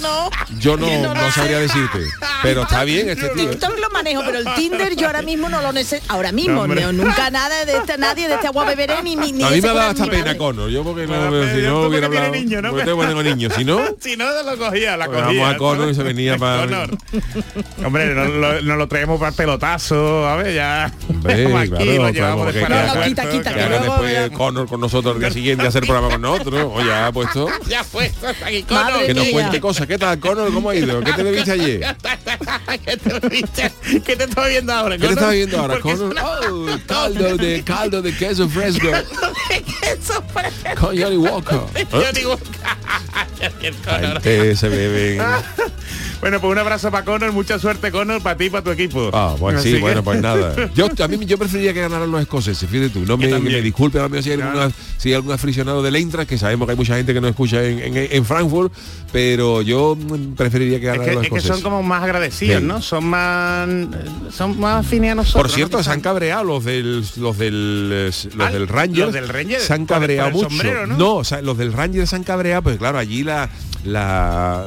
[0.00, 0.30] No.
[0.58, 2.00] Yo no, no sabría decirte.
[2.42, 3.50] Pero está bien este tío.
[3.50, 6.12] TikTok lo manejo, pero el Tinder yo ahora mismo no lo necesito.
[6.12, 9.50] Ahora mismo, nunca nada de este, nadie de este agua beberé ni, ni, ni A
[9.50, 10.36] mí me ha dado hasta pena.
[10.36, 10.70] Conor.
[10.70, 12.32] Yo porque no, tú hubiera hablado.
[12.70, 13.52] porque tengo, niños.
[13.56, 15.40] Si no, si no lo cogía, la Pues cogía.
[15.42, 16.88] vamos a Conor y se venía para-.
[17.84, 20.92] Hombre, no, lo, no lo traemos para el pelotazo, a ver, ya.
[21.08, 23.84] Hombre, aquí, claro, lo claro, llevamos porque de que para haga- quita, quita, que luego
[23.84, 24.30] después.
[24.30, 26.70] Conor con nosotros el día siguiente a hacer programa con nosotros.
[26.74, 27.48] O ya ha puesto.
[27.68, 29.06] Ya fue, hasta aquí, Madre Conor.
[29.06, 29.32] Que nos mía.
[29.32, 29.86] cuente cosas.
[29.86, 30.52] ¿Qué tal, Conor?
[30.52, 31.00] ¿Cómo ha ido?
[31.00, 31.96] ¿Qué te bebiste ayer?
[32.84, 33.72] ¿Qué te viste?
[34.04, 34.96] ¿Qué te estás viendo ahora?
[34.98, 38.88] ¿Qué te estás viendo ahora, una- Oh, caldo de caldo de queso fresco
[39.82, 41.60] Eso fue- con Johnny Walker.
[41.74, 41.86] El
[43.76, 44.20] Conor.
[44.22, 45.20] gente se bebe.
[46.20, 49.10] Bueno, pues un abrazo para Conor, mucha suerte Conor, para ti y para tu equipo.
[49.12, 50.54] Ah, bueno, Así sí, que- bueno, pues nada.
[50.74, 53.00] Yo a mí yo preferiría que ganaran los escoceses, fíjate tú.
[53.06, 53.26] No me,
[53.60, 56.96] disculpe si hay, alguna- si hay algún aficionado del Eintracht, que sabemos que hay mucha
[56.96, 58.72] gente que nos escucha en, en- en Frankfurt,
[59.12, 61.62] pero yo mm, preferiría que Es ganaran que, los es que escoceses.
[61.62, 62.66] son como más agradecidos, Sí.
[62.66, 62.80] ¿no?
[62.80, 63.68] Son más
[64.32, 65.42] son más afines a nosotros.
[65.42, 65.82] Por cierto, ¿no?
[65.82, 69.06] se han cabreado los del los del los Ah, del Rangers.
[69.06, 70.56] los del Rangers, se han por el- cabreado por el mucho.
[70.56, 71.14] sombrero, ¿no?
[71.16, 73.50] o sea, los del Rangers se han cabreado, pues claro, allí la
[73.84, 74.66] la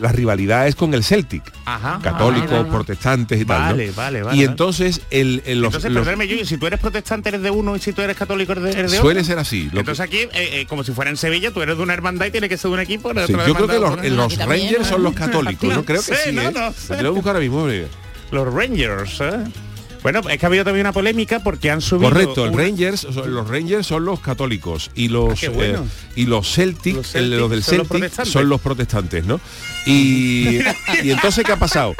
[0.00, 1.42] la rivalidad es con el Celtic.
[1.64, 1.98] Ajá.
[2.02, 3.60] Católicos, Ah, protestantes y tal.
[3.60, 3.66] ¿no?
[3.66, 6.80] Vale, vale, vale, Y entonces el, el- los, Entonces, los- perdóname, Yuyu, si tú eres
[6.80, 9.26] protestante eres de uno y si tú eres católico eres de, eres de suele otro.
[9.28, 9.64] ser así.
[9.64, 11.94] Lo que- Entonces aquí, eh, eh, como si fuera en Sevilla, tú eres de una
[11.94, 13.12] hermandad y tienes que ser de un equipo.
[13.12, 14.84] de Sí, yo creo que los, los también, Rangers ¿no?
[14.88, 15.84] son los católicos, ¿no?
[15.84, 16.52] Creo que Sí, no, ¿eh?
[16.52, 16.96] no Lo sé.
[16.96, 17.58] que buscar mismo.
[17.62, 17.86] hombre.
[18.30, 19.44] Los Rangers, ¿eh?
[20.10, 22.08] Bueno, es que ha habido también una polémica porque han subido...
[22.08, 25.80] Correcto, el una- Rangers, los Rangers son los católicos y los Ah, bueno.
[25.84, 29.38] eh, y los Celtic, Los el- los del son los Celtic son los protestantes, ¿no?
[29.84, 30.60] Y,
[31.04, 31.94] y entonces qué ha pasado?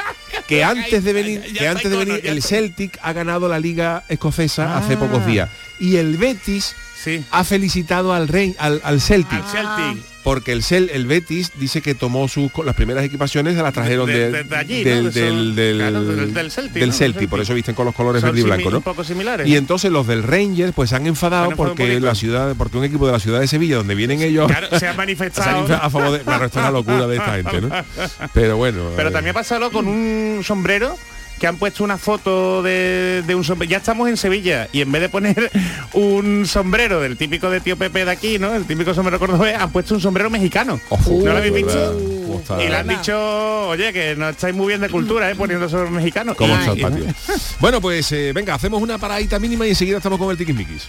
[0.47, 2.41] Que antes de venir, que antes de venir el.
[2.41, 4.99] Celtic ha ganado la liga escocesa hace Ah.
[4.99, 5.47] pocos días
[5.79, 7.23] y el Betis Sí.
[7.31, 9.43] ha felicitado al Rey, al, al Celtic.
[9.47, 10.03] Celtic.
[10.21, 14.05] Porque el, Cel, el Betis dice que tomó sus las primeras equipaciones se las trajeron
[14.05, 16.93] De- del- de- de allí, del, del, del, claro, del- del Celtic, del ¿no?
[16.95, 18.77] Celtic, Del por eso visten con los colores Son verde y blanco, ¿no?
[18.77, 19.47] un poco similares.
[19.47, 23.05] Y entonces los del Rangers pues se han enfadado porque la ciudad, porque un equipo
[23.05, 25.73] de la ciudad de Sevilla donde vienen ellos Claro, se han se han manifestado.
[25.73, 27.69] a favor de claro, esto es una locura de esta gente, ¿no?
[28.33, 28.89] Pero bueno.
[28.97, 30.97] Pero eh, también ha pasado con un sombrero
[31.39, 33.71] que han puesto una foto de, de un sombrero.
[33.71, 35.51] Ya estamos en Sevilla y en vez de poner
[35.93, 38.53] un sombrero del típico de tío Pepe de aquí, ¿no?
[38.53, 40.79] El típico sombrero cordobés, han puesto un sombrero mexicano.
[40.89, 41.73] ojo, ¿No lo habéis visto?
[41.73, 41.93] verdad,
[42.25, 42.63] ¿cómo está?
[42.63, 45.35] Y le han dicho, oye, que no estáis muy bien de cultura, ¿eh?
[45.35, 46.35] Poniendo sobre mexicano.
[46.35, 47.05] ¿Cómo está el patio?
[47.59, 50.87] Bueno, pues eh, venga, hacemos una paradita mínima y enseguida estamos con el tiquismiquis.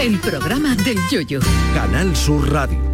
[0.00, 1.40] El programa del yoyo.
[1.74, 2.93] Canal Sur Radio.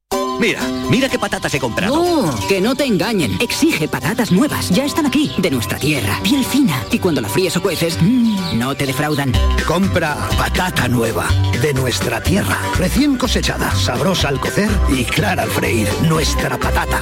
[0.39, 1.95] Mira, mira qué patatas he comprado.
[1.95, 3.37] No, que no te engañen.
[3.39, 4.69] Exige patatas nuevas.
[4.69, 6.19] Ya están aquí, de nuestra tierra.
[6.23, 6.83] Piel fina.
[6.91, 9.31] Y cuando la fríes o cueces, mmm, no te defraudan.
[9.67, 11.27] Compra patata nueva,
[11.61, 12.57] de nuestra tierra.
[12.77, 15.87] Recién cosechada, sabrosa al cocer y clara al freír.
[16.07, 17.01] Nuestra patata.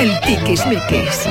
[0.00, 1.28] El tiquismiquis.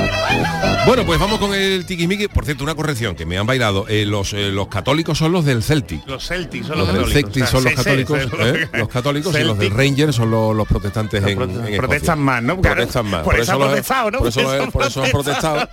[0.86, 2.28] Bueno, pues vamos con el tiquismiquis.
[2.28, 3.86] Por cierto, una corrección que me han bailado.
[3.88, 6.06] Eh, los, eh, los católicos son los del Celtic.
[6.06, 7.32] Los Celtic son Los los, del católicos.
[7.32, 8.68] Celtic O sea, son los católicos, ¿eh?
[8.78, 9.70] los católicos y los del.
[9.72, 11.76] Rangers son los, los protestantes en, en Escocia.
[11.78, 12.60] protestan más, ¿no?
[12.60, 13.22] Protestan más.
[13.22, 14.18] por eso han protestado, ¿no?
[14.20, 15.68] Por eso, Por eso los- por eso han protestado.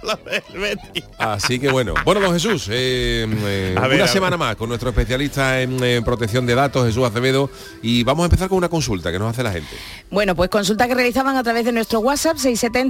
[1.17, 1.93] Así que bueno.
[2.03, 4.07] Bueno, don Jesús, eh, eh, una ver.
[4.07, 7.49] semana más con nuestro especialista en eh, protección de datos, Jesús Acevedo,
[7.81, 9.69] y vamos a empezar con una consulta que nos hace la gente.
[10.11, 12.37] Bueno, pues consulta que realizaban a través de nuestro WhatsApp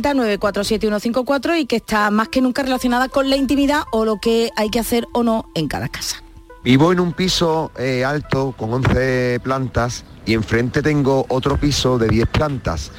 [0.02, 4.70] 670-947-154 y que está más que nunca relacionada con la intimidad o lo que hay
[4.70, 6.24] que hacer o no en cada casa.
[6.64, 12.10] Vivo en un piso eh, alto con 11 plantas y enfrente tengo otro piso de
[12.10, 12.92] 10 plantas.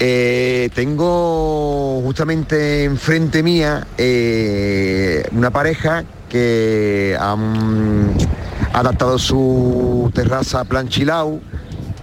[0.00, 8.14] Eh, tengo justamente enfrente mía eh, una pareja que han
[8.72, 10.64] adaptado su terraza a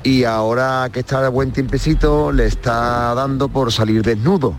[0.08, 4.58] y ahora que está de buen tiempecito le está dando por salir desnudo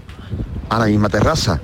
[0.69, 1.59] a la misma terraza.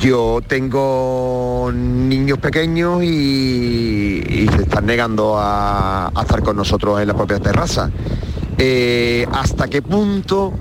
[0.00, 7.14] Yo tengo niños pequeños y, se están negando a, a estar con nosotros en la
[7.14, 7.92] propia terraza.
[8.58, 10.52] Eh, ¿Hasta qué punto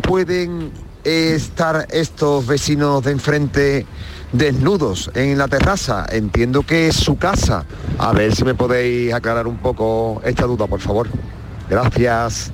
[0.00, 0.72] pueden
[1.04, 3.86] estar estos vecinos de enfrente
[4.32, 6.06] desnudos en la terraza?
[6.10, 7.66] Entiendo que es su casa.
[7.98, 11.06] A ver si me podéis aclarar un poco esta duda, por favor.
[11.70, 12.52] Gracias.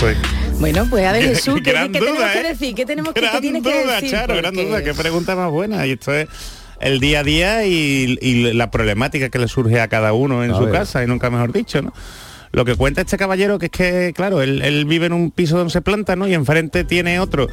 [0.00, 0.16] Pues,
[0.60, 2.42] Bueno, pues a ver Jesús, ¿qué, Gran qué duda, tenemos ¿eh?
[2.42, 2.74] que decir?
[2.74, 4.10] ¿Qué tenemos que, qué gran tienes que duda, decir?
[4.10, 5.86] Charo, gran duda, qué pregunta más buena.
[5.86, 6.28] Y esto es
[6.80, 10.52] el día a día y, y la problemática que le surge a cada uno en
[10.52, 10.72] A su ver.
[10.72, 11.92] casa, y nunca mejor dicho, ¿no?
[12.54, 15.62] Lo que cuenta este caballero que es que, claro, él, vive en un piso de
[15.62, 16.28] 11 plantas, ¿no?
[16.28, 17.48] Y enfrente tiene otro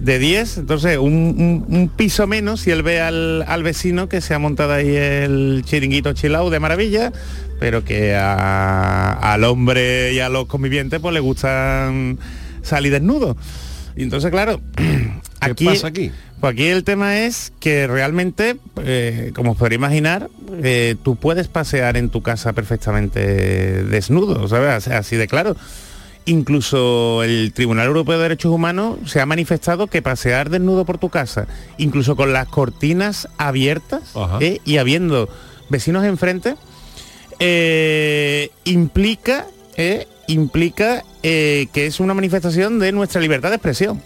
[0.00, 4.38] de 10, entonces un, piso menos y él ve al, al vecino que se ha
[4.38, 7.12] montado ahí el chiringuito chilao de maravilla,
[7.60, 12.18] pero que al hombre y a los convivientes pues le gustan
[12.62, 13.36] salir desnudos.
[13.94, 14.60] Y entonces, claro,
[15.40, 16.10] aquí, pasa aquí?
[16.40, 20.28] Pues aquí el tema es que realmente, eh, como os podría imaginar,
[20.62, 24.88] eh, tú puedes pasear en tu casa perfectamente desnudo, ¿sabes?
[24.88, 25.56] Así de claro.
[26.26, 31.08] Incluso el Tribunal Europeo de Derechos Humanos se ha manifestado que pasear desnudo por tu
[31.08, 31.46] casa,
[31.78, 34.02] incluso con las cortinas abiertas
[34.40, 34.60] ¿eh?
[34.64, 35.28] y habiendo
[35.68, 36.56] vecinos enfrente,
[38.64, 39.46] implica,
[40.26, 44.02] implica que es una manifestación de nuestra libertad de expresión.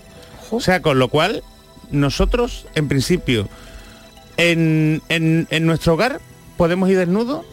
[0.51, 1.43] O sea, con lo cual,
[1.91, 3.49] nosotros, en principio,
[4.37, 6.21] en, en- en nuestro hogar
[6.57, 7.45] podemos ir desnudos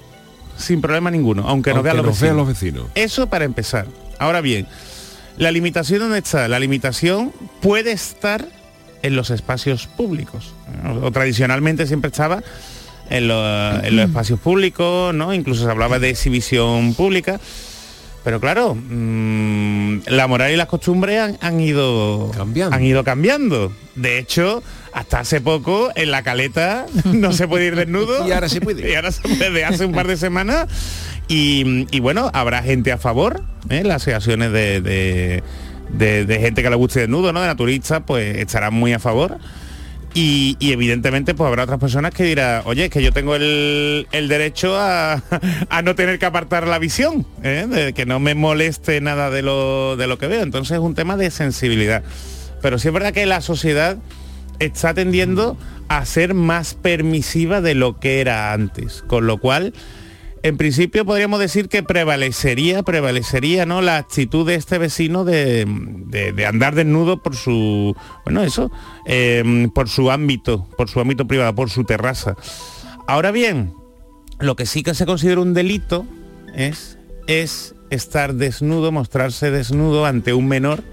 [0.58, 2.48] sin problema ninguno, aunque nos Aunque vean los nos vean vecinos.
[2.48, 2.92] los vecinos.
[2.96, 3.88] Eso para empezar.
[4.20, 4.68] Ahora bien,
[5.38, 6.48] la limitación dónde está?
[6.48, 7.32] La limitación
[7.62, 8.48] puede estar
[9.04, 10.54] en los espacios públicos.
[10.86, 12.42] O, o tradicionalmente siempre estaba
[13.10, 15.34] en, lo- en los espacios públicos, ¿no?
[15.34, 17.40] Incluso se hablaba de exhibición pública.
[18.28, 22.76] Pero claro, mm, la moral y las costumbres han, han ido cambiando.
[22.76, 23.72] han ido cambiando.
[23.96, 24.62] De hecho,
[24.92, 28.28] hasta hace poco en la caleta no se puede ir desnudo.
[28.28, 28.92] Y ahora se puede.
[28.92, 30.68] Y ahora se puede hace un par de semanas.
[31.30, 33.84] Y, y bueno, habrá gente a favor, ¿eh?
[33.86, 35.44] las asociaciones de, de-
[35.90, 37.40] de- de gente que le guste desnudo, ¿no?
[37.40, 39.38] De naturistas, pues estarán muy a favor.
[40.20, 44.76] Y, evidentemente pues habrá otras personas que dirán, oye, es que yo tengo el, derecho
[44.76, 45.22] a,
[45.70, 47.68] a no tener que apartar la visión, ¿eh?
[47.70, 50.42] de que no me moleste nada de lo, de lo que veo.
[50.42, 52.02] Entonces es un tema de sensibilidad.
[52.64, 53.98] Pero sí es verdad que la sociedad
[54.58, 55.56] está tendiendo
[55.88, 59.04] a ser más permisiva de lo que era antes.
[59.06, 59.72] Con lo cual,
[60.44, 63.82] en principio podríamos decir que prevalecería, prevalecería ¿no?
[63.82, 68.72] la actitud de este vecino de, de- andar desnudo por su, bueno, eso,
[69.06, 72.36] eh, por su ámbito, por su ámbito privado, por su terraza.
[73.08, 73.74] Ahora bien,
[74.40, 76.06] lo que sí que se considera un delito
[76.56, 80.84] es, es estar desnudo, mostrarse desnudo ante un menor,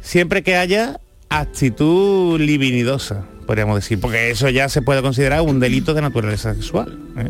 [0.00, 5.94] siempre que haya actitud libidinosa, podríamos decir, porque eso ya se puede considerar un delito
[5.94, 6.98] de naturaleza sexual.
[7.16, 7.28] ¿eh?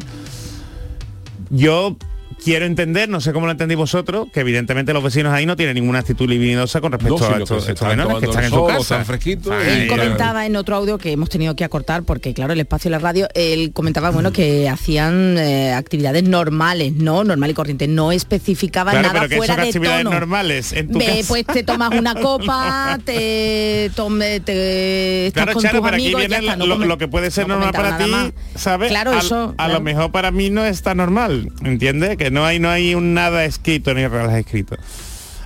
[1.51, 1.97] Yo
[2.43, 5.75] quiero entender, no sé cómo lo entendéis vosotros, que evidentemente los vecinos ahí no tienen
[5.75, 8.57] ninguna actitud libidinosa con respecto No, a estos, que estos menores que están en su
[8.57, 8.81] sol, casa.
[8.81, 12.53] están fresquitos y- Él comentaba en otro audio que hemos tenido que acortar porque claro
[12.53, 17.51] el espacio de la radio él comentaba bueno que hacían eh, actividades normales no normal
[17.51, 20.91] y corriente no especificaba Claro, nada pero que fuera son de actividades tono normales en
[20.91, 21.25] tu Ve, casa.
[21.29, 26.05] pues te tomas una copa te tome, te estás Claro, con Charo, tus pero aquí
[26.05, 28.11] amigos viene está, lo, que puede ser no normal para ti.
[28.55, 28.89] ¿sabes?
[28.91, 29.73] Claro, a, eso, a claro.
[29.75, 32.16] lo mejor para mí no está normal, ¿entiendes?
[32.17, 34.77] Que no hay no hay un nada escrito ni reglas escrito.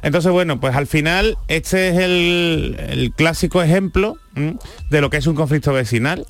[0.02, 4.56] Entonces, bueno, pues al final este es el, el clásico ejemplo ¿m?
[4.88, 6.26] de lo que es un conflicto vecinal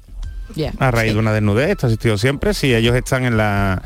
[0.79, 1.15] a raíz sí.
[1.15, 1.71] de una desnudez.
[1.71, 2.55] Esto ha existido siempre.
[2.55, 3.83] Si ellos están en la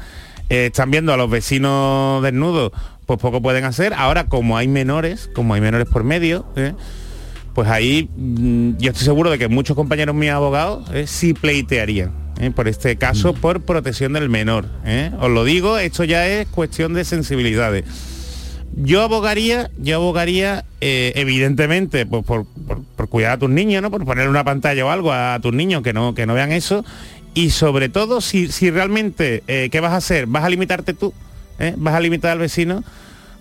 [0.49, 2.73] eh, están viendo a los vecinos desnudos,
[3.07, 3.93] pues poco pueden hacer.
[3.95, 6.73] Ahora, como hay menores, como hay menores por medio, ¿eh?
[7.55, 11.07] pues ahí mm, yo estoy seguro de que muchos compañeros míos abogados ¿eh?
[11.07, 12.51] sí pleitearían ¿eh?
[12.51, 14.67] por este caso por protección del menor.
[14.85, 15.11] ¿eh?
[15.21, 17.85] Os lo digo, esto ya es cuestión de sensibilidades.
[18.77, 23.91] Yo abogaría, yo abogaría, eh, evidentemente, pues, por, por- por cuidar a tus niños, ¿no?
[23.91, 26.85] Por poner una pantalla o algo a, tus niños que no, que no vean eso.
[27.35, 30.27] Y sobre todo, si, si realmente, ¿qué vas a hacer?
[30.27, 31.13] ¿Vas a limitarte tú?
[31.77, 32.83] ¿Vas a limitar al vecino?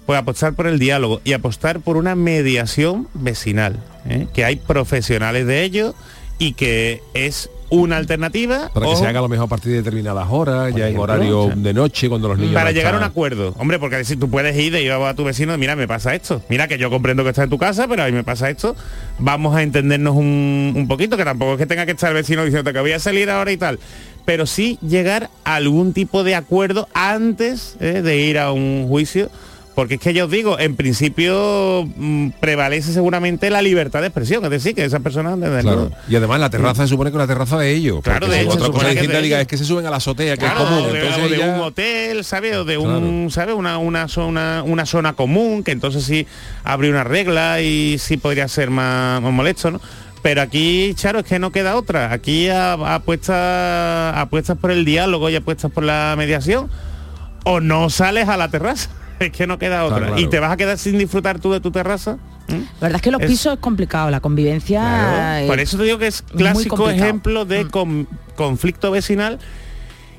[0.06, 4.28] Pues apostar por el diálogo y apostar por una mediación vecinal, ¿eh?
[4.34, 5.96] que hay profesionales de ello
[6.40, 9.78] y que es una alternativa Para que se haga a lo mejor a partir de
[9.78, 12.94] determinadas horas, ya en horario o sea, de noche, cuando los niños para no llegar
[12.94, 13.56] a un acuerdo.
[13.58, 16.42] Hombre, porque si tú puedes ir de ir a tu vecino, mira, me pasa esto.
[16.50, 18.76] Mira que yo comprendo que está en tu casa, pero a mí me pasa esto.
[19.18, 22.46] Vamos a entendernos un, un poquito, que tampoco es que tenga que estar el vecino
[22.46, 23.80] diciendo que voy a salir ahora y tal.
[24.26, 29.30] Pero sí llegar a algún tipo de acuerdo antes eh, de ir a un juicio.
[29.76, 34.44] Porque es que ya os digo, en principio mm, prevalece seguramente la libertad de expresión,
[34.44, 35.92] es decir, que esas personas Claro.
[36.08, 38.02] Y además la terraza se supone que es una terraza de ellos.
[38.04, 39.40] Claro, de hecho, otra cosa que de diga ellos.
[39.40, 40.92] es que se suben a la azotea, que es común.
[40.92, 42.56] de, Entonces un hotel, ¿sabes?
[42.58, 43.56] O de un, ¿sabes?
[43.56, 46.28] Una, una zona, una zona común, que entonces sí
[46.64, 49.82] habría una regla y sí podría ser más, más molesto, ¿no?
[50.22, 52.14] Pero aquí, Charo, es que no queda otra.
[52.14, 56.70] Aquí apuestas apuestas por el diálogo y apuestas por la mediación.
[57.44, 58.90] O no sales a la terraza.
[59.26, 60.00] Es que no queda otra.
[60.08, 60.20] claro.
[60.20, 62.18] Y te vas a quedar sin disfrutar tú de tu terraza.
[62.48, 64.80] La verdad es que los Es- pisos es complicado, la convivencia.
[64.82, 65.46] Claro.
[65.46, 66.88] eh, Por eso te digo que es clásico.
[66.88, 66.90] Mm.
[66.90, 69.40] ejemplo de con- conflicto vecinal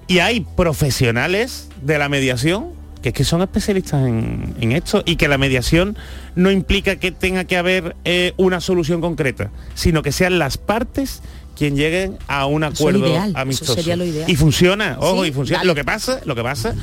[0.06, 2.70] y hay profesionales de la mediación
[3.02, 5.94] que es que son especialistas en, en esto y que la mediación
[6.36, 11.20] no implica que tenga que haber eh, una solución concreta, sino que sean las partes
[11.54, 13.74] quien lleguen a un Eso es acuerdo eso amistoso.
[13.74, 14.30] sería lo ideal.
[14.30, 15.58] Y funciona, ojo, Sí, y funciona.
[15.58, 15.66] dale.
[15.68, 16.74] Lo que pasa, lo que pasa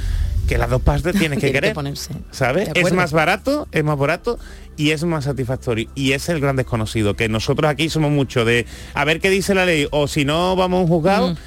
[0.47, 1.73] que las dos partes tienen que Tiene que querer.
[1.73, 2.69] ponerse ¿Sabes?
[2.75, 4.39] Es más barato, es más barato
[4.77, 5.89] y es más satisfactorio.
[5.95, 9.53] Y es el gran desconocido, que nosotros aquí somos mucho de a ver qué dice
[9.53, 11.37] la ley o si no vamos a un juzgado.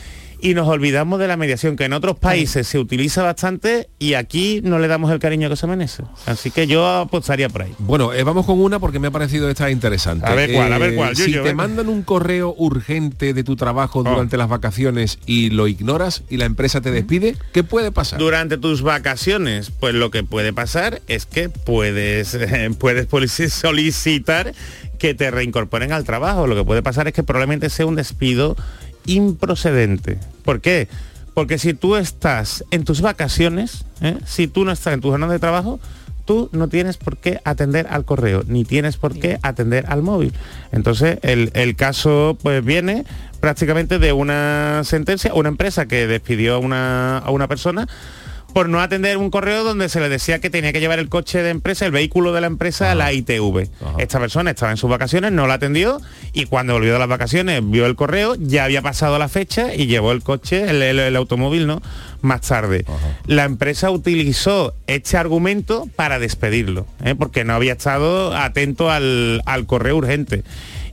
[0.40, 4.60] Y nos olvidamos de la mediación, que en otros países se utiliza bastante y aquí
[4.62, 6.02] no le damos el cariño que se merece.
[6.26, 7.74] Así que yo apostaría por ahí.
[7.78, 10.26] Bueno, eh, vamos con una porque me ha parecido esta interesante.
[10.26, 11.54] A ver cuál, a ver cuál, Si te venga.
[11.54, 14.02] mandan un correo urgente de tu trabajo Oh.
[14.04, 18.18] durante las vacaciones y lo ignoras y la empresa te despide, ¿qué puede pasar?
[18.18, 23.08] Durante tus vacaciones, pues lo que puede pasar es que puedes, eh, puedes
[23.52, 24.52] solicitar
[24.98, 26.46] que te reincorporen al trabajo.
[26.46, 28.56] Lo que puede pasar es que probablemente sea un despido
[29.06, 30.18] improcedente.
[30.44, 30.88] ¿Por qué?
[31.34, 34.18] Porque si tú estás en tus vacaciones, ¿eh?
[34.24, 35.80] si tú no estás en tu jornada de trabajo,
[36.24, 40.32] tú no tienes por qué atender al correo, ni tienes por qué atender al móvil.
[40.72, 43.04] Entonces, el, el caso pues viene
[43.40, 47.86] prácticamente de una sentencia, una empresa que despidió a una, a una persona
[48.54, 51.42] por no atender un correo donde se le decía que tenía que llevar el coche
[51.42, 53.68] de empresa, el vehículo de la empresa a la ITV.
[53.98, 56.00] Esta persona estaba en sus vacaciones, no la atendió
[56.32, 59.86] y cuando volvió de las vacaciones vio el correo, ya había pasado la fecha y
[59.86, 61.82] llevó el coche, el, el- el automóvil, ¿no?
[62.22, 62.84] Más tarde.
[63.26, 67.14] La empresa utilizó este argumento para despedirlo, ¿eh?
[67.18, 70.44] porque no había estado atento al, al correo urgente.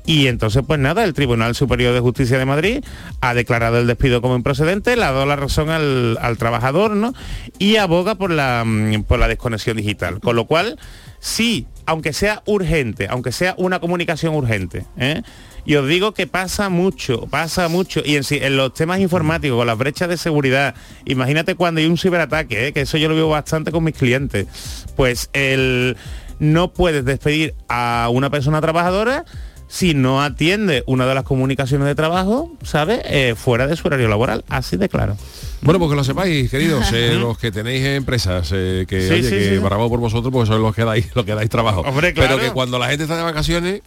[0.06, 2.84] Y entonces, pues nada, el Tribunal Superior de Justicia de Madrid
[3.22, 7.14] ha declarado el despido como improcedente, le ha dado la razón al, al trabajador, ¿no?
[7.60, 10.20] Y aboga por la, mm, por la desconexión digital.
[10.20, 10.80] Con lo cual,
[11.20, 15.22] sí, aunque sea urgente, aunque sea una comunicación urgente, ¿eh?
[15.66, 19.68] y os digo que pasa mucho, pasa mucho, y en, en los temas informáticos, con
[19.68, 20.76] las brechas de seguridad,
[21.06, 22.74] imagínate cuando hay un ciberataque, ¿eh?
[22.74, 24.47] que eso yo lo veo bastante con mis clientes,
[24.95, 25.97] pues el
[26.39, 29.26] no puedes despedir a una persona trabajadora
[29.72, 32.99] si no atiende una de las comunicaciones de trabajo, ¿sabes?
[33.05, 35.15] Eh, fuera de su horario laboral, así de claro.
[35.61, 39.24] Bueno, pues que lo sepáis, queridos, eh, los que tenéis empresas, eh, que, Sí, oye,
[39.24, 39.59] sí, que sí.
[39.61, 41.82] por vosotros, porque sois los que dais, los que dais trabajo.
[41.82, 42.36] Hombre, claro.
[42.36, 43.82] Pero que cuando la gente está de vacaciones,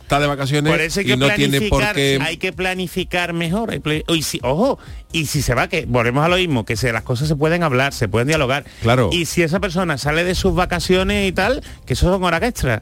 [0.00, 2.18] está de vacaciones Por eso hay y no tiene por qué...
[2.22, 3.80] hay que planificar mejor.
[4.08, 4.78] y si- ojo,
[5.12, 7.64] y si se va, que volvemos a lo mismo, que se, las cosas se pueden
[7.64, 8.64] hablar, se pueden dialogar.
[8.82, 9.10] Claro.
[9.12, 12.80] Y si esa persona sale de sus vacaciones y tal, que eso son horas extras.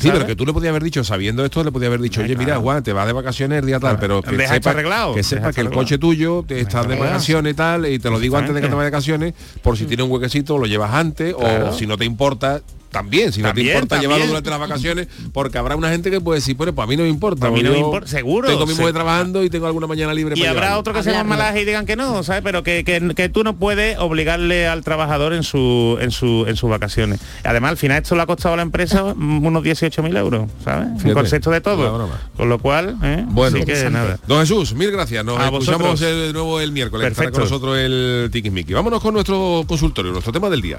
[0.00, 2.36] Sí, pero que tú le podías haber dicho, sabiendo esto, le podías haber dicho, oye,
[2.36, 5.22] mira, Juan, te vas de vacaciones el día tal, pero que Deja sepa, arreglado, que,
[5.22, 8.36] sepa que el coche tuyo te estás de vacaciones y tal, y te lo digo
[8.36, 11.34] antes de que te vayas de vacaciones, por si tiene un huequecito, lo llevas antes,
[11.36, 12.60] o si no te importa,
[12.90, 14.10] también, si no También, te importa también.
[14.10, 16.96] llevarlo durante las vacaciones, porque habrá una gente que puede decir, bueno, pues a mí
[16.96, 17.46] no me importa.
[17.46, 20.34] A mí no me importa, seguro, Tengo mi mujer trabajando y tengo alguna mañana libre
[20.36, 20.80] Y para habrá llevarlo.
[20.80, 22.42] otro que se llama malaje y digan que no, ¿sabes?
[22.42, 26.56] Pero que, que- que tú no puedes obligarle al trabajador en su en su en
[26.56, 27.20] sus vacaciones.
[27.44, 30.88] Además, al final esto le ha costado a la empresa mm, unos 18.000 euros, ¿sabes?
[30.88, 32.08] Un Fíjate, concepto de todo.
[32.36, 33.24] Con lo cual, ¿eh?
[33.28, 34.18] Bueno, Así que nada.
[34.26, 35.24] Don Jesús, mil gracias.
[35.24, 36.02] Nos A escuchamos vosotros.
[36.02, 37.06] el- de nuevo el miércoles.
[37.06, 37.54] que Estará con Perfecto.
[37.56, 38.72] nosotros el Tiquismiqui.
[38.72, 40.78] Vámonos con nuestro consultorio, nuestro tema del día.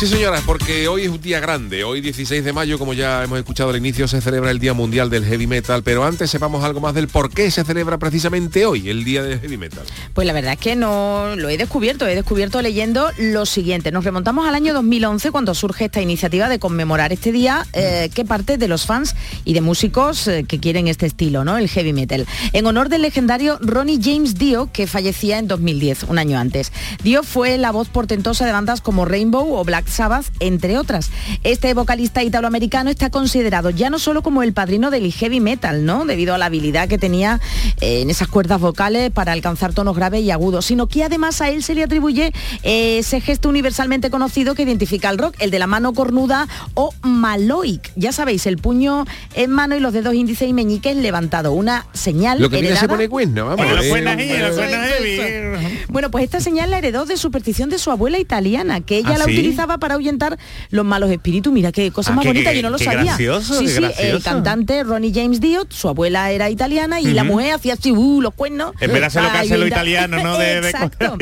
[0.00, 1.84] Sí, señoras, porque hoy es un día grande.
[1.84, 5.10] Hoy, 16 de mayo, como ya hemos escuchado al inicio, se celebra el Día Mundial
[5.10, 5.82] del Heavy Metal.
[5.82, 9.38] Pero antes sepamos algo más del por qué se celebra precisamente hoy el Día del
[9.40, 9.84] Heavy Metal.
[10.14, 13.92] Pues la verdad es que no lo he descubierto, he descubierto leyendo lo siguiente.
[13.92, 18.24] Nos remontamos al año 2011 cuando surge esta iniciativa de conmemorar este día eh, que
[18.24, 21.58] parte de los fans y de músicos eh, que quieren este estilo, ¿no?
[21.58, 22.26] El heavy metal.
[22.54, 26.72] En honor del legendario Ronnie James Dio que fallecía en 2010, un año antes.
[27.04, 31.10] Dio fue la voz portentosa de bandas como Rainbow o Black Sabbath, entre otras.
[31.44, 36.04] Este vocalista italoamericano está considerado ya no solo como el padrino del heavy metal, ¿no?
[36.04, 37.40] Debido a la habilidad que tenía
[37.80, 41.50] eh, en esas cuerdas vocales para alcanzar tonos graves y agudos, sino que además a
[41.50, 42.32] él se le atribuye
[42.62, 46.92] eh, ese gesto universalmente conocido que identifica al rock, el de la mano cornuda o
[47.02, 47.92] maloic.
[47.96, 52.40] Ya sabéis, el puño en mano y los dedos índice y meñiques levantado, una señal
[52.40, 53.66] Lo que viene se heredada- pone cuerno, vamos.
[53.88, 54.44] Bueno, eh,
[55.02, 55.84] eh.
[55.88, 59.18] Bueno, pues esta señal la heredó de superstición de su abuela italiana, que ella ¿Ah,
[59.18, 59.32] la sí?
[59.32, 60.38] utilizaba para ahuyentar
[60.70, 61.52] los malos espíritus.
[61.52, 63.02] Mira qué cosa Ah, más qué- bonita, qué- yo no lo qué sabía.
[63.04, 67.24] gracioso, sí, qué sí, el cantante Ronnie James Dio, su abuela era italiana y la
[67.24, 68.72] mujer hacía así, uh, los cuernos.
[68.80, 70.38] En vez de hacer lo que para hace lo ahuyentar- italiano, ¿no?
[70.38, 71.16] De, de Exacto.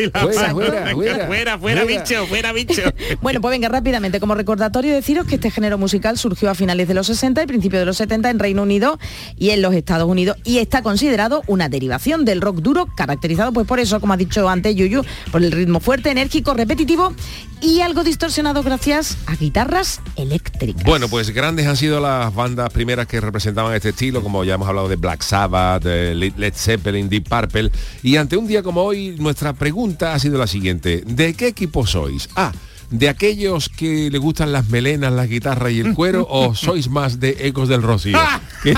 [0.95, 1.85] fuera, Fuera.
[1.85, 2.83] bicho, fuera, bicho.
[3.23, 6.95] Bueno, pues venga, rápidamente, como recordatorio deciros que este género musical surgió a finales de
[6.95, 8.99] los 60 y principios de los 70 en Reino Unido
[9.37, 13.67] y en los Estados Unidos y está considerado una derivación del rock duro, caracterizado pues
[13.67, 17.15] por eso, como ha dicho antes Yuyu, por el ritmo fuerte, enérgico, repetitivo
[17.61, 20.84] y algo distorsionado gracias a guitarras eléctricas.
[20.84, 24.66] Bueno, pues grandes han sido las bandas primeras que representaban este estilo, como ya hemos
[24.66, 27.70] hablado de Black Sabbath, de Led Zeppelin, Deep Purple.
[28.03, 31.03] Y ante un día como hoy, nuestra pregunta ha sido la siguiente.
[31.07, 32.28] ¿De qué equipo sois?
[32.36, 32.53] Ah,
[32.91, 36.26] ¿de aquellos que le gustan las melenas, las guitarras y el cuero?
[36.28, 38.18] ¿O sois más de Ecos del Rocío?
[38.62, 38.74] ¿Qué,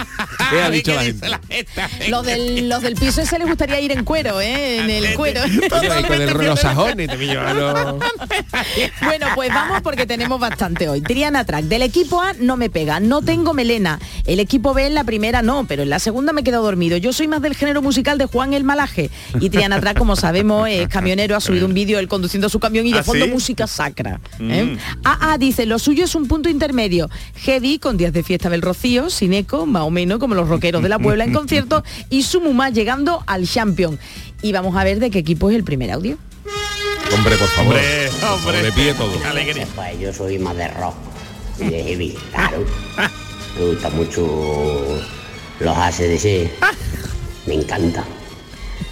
[0.51, 1.27] qué ha dicho la gente?
[2.09, 4.79] Los del, los del piso ese les gustaría ir en cuero, ¿eh?
[4.79, 5.43] En el cuero.
[5.43, 7.39] Oye, y con el los sajones también
[9.03, 11.01] Bueno, pues vamos porque tenemos bastante hoy.
[11.01, 13.99] Triana Track, del equipo A no me pega, no tengo melena.
[14.27, 16.97] El equipo B en la primera no, pero en la segunda me he quedado dormido.
[16.97, 19.11] Yo soy más del género musical de Juan el Malaje.
[19.41, 22.87] Y Triana Track, como sabemos, es camionero, ha subido un vídeo él conduciendo su camión
[22.87, 23.31] y de ¿Ah, fondo sí?
[23.31, 23.67] música
[24.01, 24.21] sacra.
[24.41, 24.65] ¿eh?
[24.65, 24.79] Mm.
[25.05, 27.09] AA dice, lo suyo es un punto intermedio.
[27.37, 30.83] Heavy, con días de fiesta del Rocío, sin eco, más o menos como los rockeros
[30.83, 33.99] de la Puebla en concierto, y su mamá llegando al Champion.
[34.43, 36.17] Y vamos a ver de qué equipo es el primer audio.
[37.15, 37.75] Hombre, por favor.
[37.75, 38.63] Hombre, hombre.
[38.63, 39.21] Le pide todo.
[39.21, 39.67] Qué alegría.
[39.75, 40.95] Pues yo soy más de rock
[41.59, 42.65] y de heavy, claro.
[43.59, 45.03] Me gusta mucho
[45.59, 46.51] los ACDC.
[47.47, 48.05] Me encanta.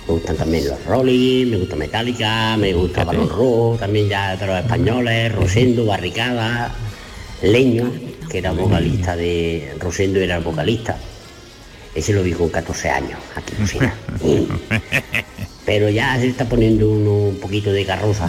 [0.09, 4.47] Me gustan también los Rolling, me gusta Metallica, me gusta Balón Rojo, también ya de
[4.47, 6.75] los españoles, Rosendo, Barricada,
[7.43, 7.93] Leño,
[8.31, 9.75] que era vocalista de...
[9.79, 10.97] Rosendo era el vocalista.
[11.95, 13.95] Ese lo vi con 14 años, aquí en Lucina.
[15.67, 18.29] Pero ya se está poniendo uno un poquito de carroza.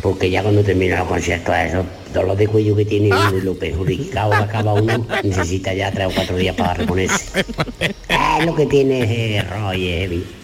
[0.00, 1.84] Porque ya cuando termina los conciertos, esos
[2.14, 6.06] dolor de cuello que tiene uno y lo perjudicado que acaba uno, necesita ya tres
[6.06, 7.44] o cuatro días para reponerse.
[8.38, 10.35] Es lo que tiene es Roy Heavy.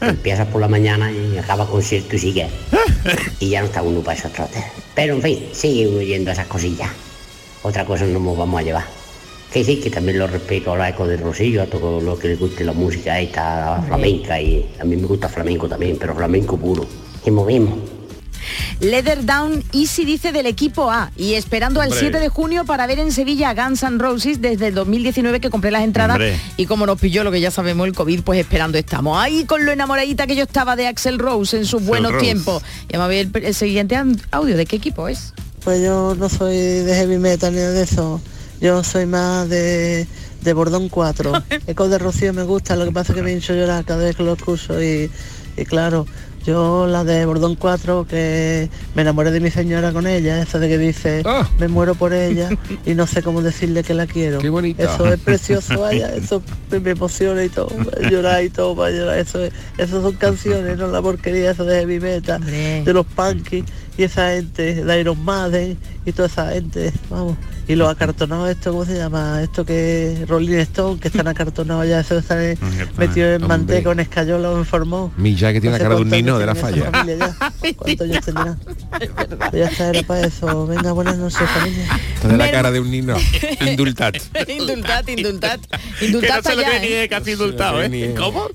[0.00, 2.48] Empiezas por la mañana y acaba concierto y sigue.
[3.38, 4.62] Y ya no está uno para esos trotes.
[4.94, 6.90] Pero en fin, sigue uno yendo a esas cosillas.
[7.62, 8.84] Otra cosa no nos vamos a llevar.
[9.52, 12.28] Que sí, que también lo respeto a la eco de Rosillo, a todo lo que
[12.28, 16.14] le guste la música esta la flamenca y a mí me gusta flamenco también, pero
[16.14, 16.86] flamenco puro.
[17.24, 17.89] Y movimos.
[18.80, 22.00] Leather Down Easy dice del equipo A y esperando al Hombre.
[22.00, 25.50] 7 de junio para ver en Sevilla a Guns N' Roses desde el 2019 que
[25.50, 26.38] compré las entradas Hombre.
[26.56, 29.64] y como nos pilló lo que ya sabemos el COVID pues esperando estamos ahí con
[29.66, 32.24] lo enamoradita que yo estaba de Axel Rose en sus buenos Rose.
[32.24, 33.96] tiempos y vamos a ver el, el siguiente
[34.30, 35.32] audio de qué equipo es
[35.64, 38.20] Pues yo no soy de heavy metal ni de eso.
[38.62, 40.06] Yo soy más de,
[40.42, 41.32] de Bordón 4.
[41.66, 44.16] Eco de Rocío me gusta, lo que pasa es que me hincho llorar cada vez
[44.16, 45.10] que lo escucho y,
[45.56, 46.06] y claro,
[46.44, 50.68] yo la de Bordón 4 que me enamoré de mi señora con ella, eso de
[50.68, 51.22] que dice
[51.58, 52.48] me muero por ella
[52.86, 54.38] y no sé cómo decirle que la quiero.
[54.38, 54.82] Qué bonita.
[54.84, 57.68] Eso es precioso, vaya, eso me, emociona y todo,
[58.10, 59.18] llorar y todo, para llorar.
[59.18, 63.64] Eso, es- eso son canciones, no la porquería esa de heavy metal, de los punky
[63.98, 65.76] y esa gente, de Iron Maiden
[66.06, 67.36] y toda esa gente, vamos.
[67.70, 69.40] Y los acartonados, esto, ¿cómo se llama?
[69.40, 72.58] Esto que Rolling Stone, que están acartonados ya, eso están
[72.98, 75.12] metidos en manteca, en escayola o en formol.
[75.16, 76.90] Mi ya que tiene la No sé cara de un nino de la tiene falla.
[77.76, 78.56] ¿Cuántos años tendrá?
[78.90, 80.66] Pues ya está, era para eso.
[80.66, 81.86] Venga, buenas noches, familia.
[82.24, 83.14] De la cara de un nino.
[83.60, 84.16] Indultat.
[84.48, 85.60] indultat, indultat.
[86.00, 87.08] Que Indultat no se lo allá, cree ni ¿eh?
[87.08, 88.14] casi indultado, ¿eh?
[88.16, 88.48] ¿Cómo?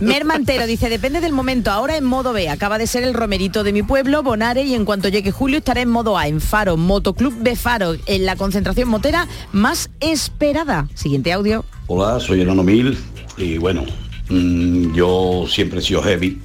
[0.00, 1.70] Mermantero dice, depende del momento.
[1.72, 2.48] Ahora en modo B.
[2.48, 5.82] Acaba de ser el romerito de mi pueblo, Bonare, y en cuanto llegue julio estaré
[5.82, 10.86] en modo A, en Faro, Motoclub de Faro, en la concentración motera más esperada.
[10.94, 11.64] Siguiente audio.
[11.88, 12.96] Hola, soy Enano Mil
[13.36, 13.84] y bueno,
[14.28, 16.40] mm, yo siempre he sido heavy,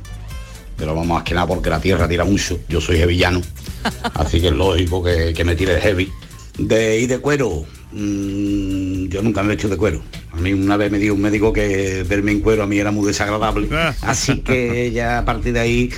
[0.78, 3.40] pero no más que nada porque la tierra tira mucho, yo soy heavillano,
[4.16, 6.12] así que es lógico que, que me tire el heavy.
[6.58, 10.02] De ir de cuero, mm, yo nunca me he hecho de cuero.
[10.32, 12.90] A mí una vez me dijo un médico que verme en cuero a mí era
[12.90, 13.70] muy desagradable,
[14.02, 15.92] así que ya a partir de ahí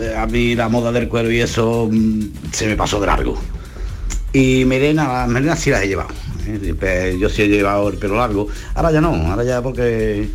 [0.00, 3.38] eh, a mí la moda del cuero y eso mm, se me pasó de largo.
[4.34, 6.10] Y Melena, las melenas sí las he llevado.
[6.46, 7.16] ¿eh?
[7.20, 8.48] Yo sí he llevado el pelo largo.
[8.74, 10.28] Ahora ya no, ahora ya porque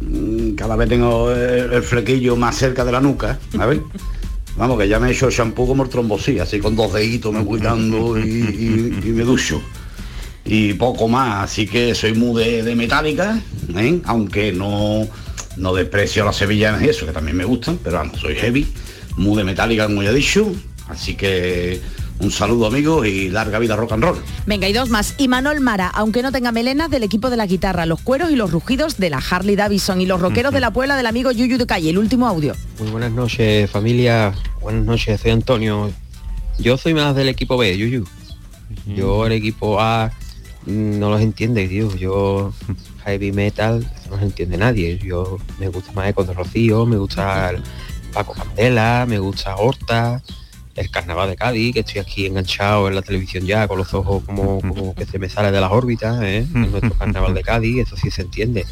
[0.00, 3.80] mm, cada vez tengo el, el flequillo más cerca de la nuca, a ver.
[4.56, 7.40] Vamos, que ya me he hecho shampoo como el trombosí, así con dos deditos me
[7.40, 9.60] voy dando y, y- y me ducho.
[10.44, 13.40] Y poco más, así que soy muy de, de metálica,
[13.76, 14.00] ¿eh?
[14.04, 15.08] aunque no,
[15.56, 18.66] no desprecio a las sevillanas y eso, que también me gustan, pero vamos, soy heavy,
[19.16, 20.52] muy de metálica como ya he dicho,
[20.88, 21.80] así que
[22.20, 24.18] un saludo amigos y larga vida rock and roll.
[24.46, 25.14] Venga, y dos más.
[25.18, 28.36] Y Manol Mara, aunque no tenga melenas, del equipo de la guitarra, los cueros y
[28.36, 31.58] los rugidos de la Harley Davidson y los rockeros de la Puebla del amigo Yuyu
[31.58, 31.90] de Calle.
[31.90, 32.54] El último audio.
[32.78, 35.90] Muy buenas noches familia, buenas noches, soy Antonio.
[36.58, 38.06] Yo soy más del equipo B, Yuyu.
[38.86, 40.12] Yo el equipo A
[40.66, 41.94] mm, no los entiende, tío.
[41.96, 42.52] Yo
[43.04, 44.98] heavy metal no los entiende nadie.
[44.98, 47.62] Yo me gusta más Eco de Rocío, me gusta el
[48.12, 50.22] Paco Candela, me gusta Horta,
[50.74, 54.24] el carnaval de Cádiz, que estoy aquí enganchado en la televisión ya, con los ojos
[54.24, 56.46] como, como que se me sale de las órbitas, ¿eh?
[56.54, 58.64] En nuestro carnaval de Cádiz, eso sí se entiende.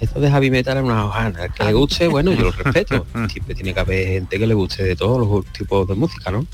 [0.00, 1.44] Esto de heavy metal es una hojana.
[1.44, 3.06] El que le guste, bueno, yo lo respeto.
[3.32, 6.46] Siempre tiene que haber gente que le guste de todos los tipos de música, ¿no?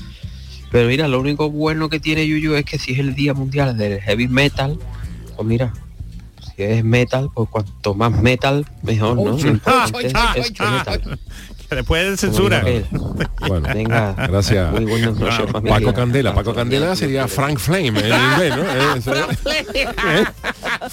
[0.71, 3.77] Pero mira, lo único bueno que tiene Yuyu es que si es el Día Mundial
[3.77, 4.77] del Heavy Metal,
[5.35, 5.73] pues mira,
[6.55, 9.37] si es metal, pues cuanto más metal, mejor, ¿no?
[9.93, 11.19] Metal.
[11.69, 12.63] Que después censura.
[13.47, 14.71] Bueno, venga, gracias.
[14.71, 15.77] Muy buenas noches, familia.
[15.77, 16.33] Paco Candela.
[16.33, 18.63] Paco Candela sería Frank Flame en inglés, ¿no?
[18.65, 19.13] Eh, eso-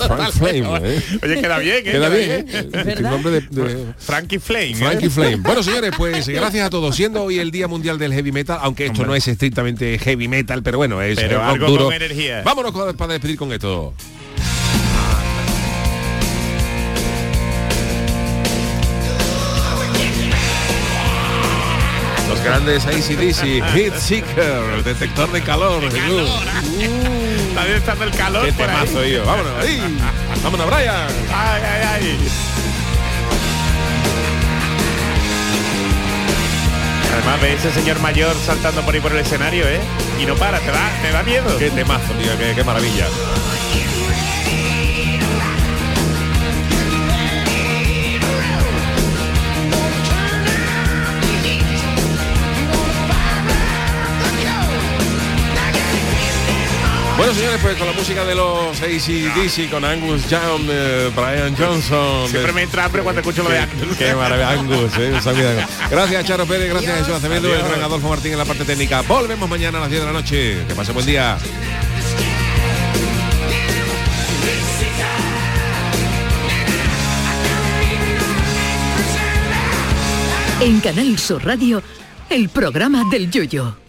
[0.06, 0.78] Frank Flame.
[0.82, 1.02] ¿eh?
[1.22, 1.82] Oye, queda bien, ¿eh?
[1.82, 2.94] Queda bien, ¿eh?
[2.98, 4.70] El nombre de, de- Frankie Flame.
[4.72, 4.74] ¿eh?
[4.76, 5.36] Frankie Flame.
[5.36, 6.94] Bueno, señores, pues gracias a todos.
[6.94, 10.62] Siendo hoy el Día Mundial del Heavy Metal, aunque esto no es estrictamente heavy metal,
[10.62, 11.84] pero bueno, es Pero algo duro.
[11.86, 12.42] con energía.
[12.44, 13.94] Vámonos para despedir con esto.
[22.43, 25.80] Los grandes ACDC, Heat Seeker, detector de calor.
[25.93, 26.28] Jesús.
[27.49, 28.76] Está bien estando el calor Qué por ahí.
[28.84, 29.24] temazo, yo.
[29.24, 29.99] Vámonos, ahí.
[30.43, 31.07] Vámonos, Brian.
[31.32, 32.18] Ay, ay, ay.
[37.14, 39.80] Además ve ese señor mayor saltando por ahí por el escenario, ¿eh?
[40.20, 41.57] Y no para, te da, te da miedo.
[41.59, 43.07] Qué temazo, tío, qué, qué maravilla.
[57.22, 62.28] Bueno, señores, pues con la música de los ACDC, con Angus Young, eh, Brian Johnson.
[62.28, 63.96] Siempre me entra hambre cuando escucho lo de Angus.
[63.96, 64.90] Qué maravilla, Angus.
[64.98, 65.50] eh, un saludo.
[65.88, 69.02] Gracias, Charo Pérez, gracias, Jesús Acevedo, el gran Adolfo Martín en la parte técnica.
[69.02, 70.64] Volvemos mañana a las 10 de la noche.
[70.66, 71.38] Que pase buen día.
[80.60, 81.84] En Canal Sur Radio,
[82.30, 83.82] el programa del Yoyo.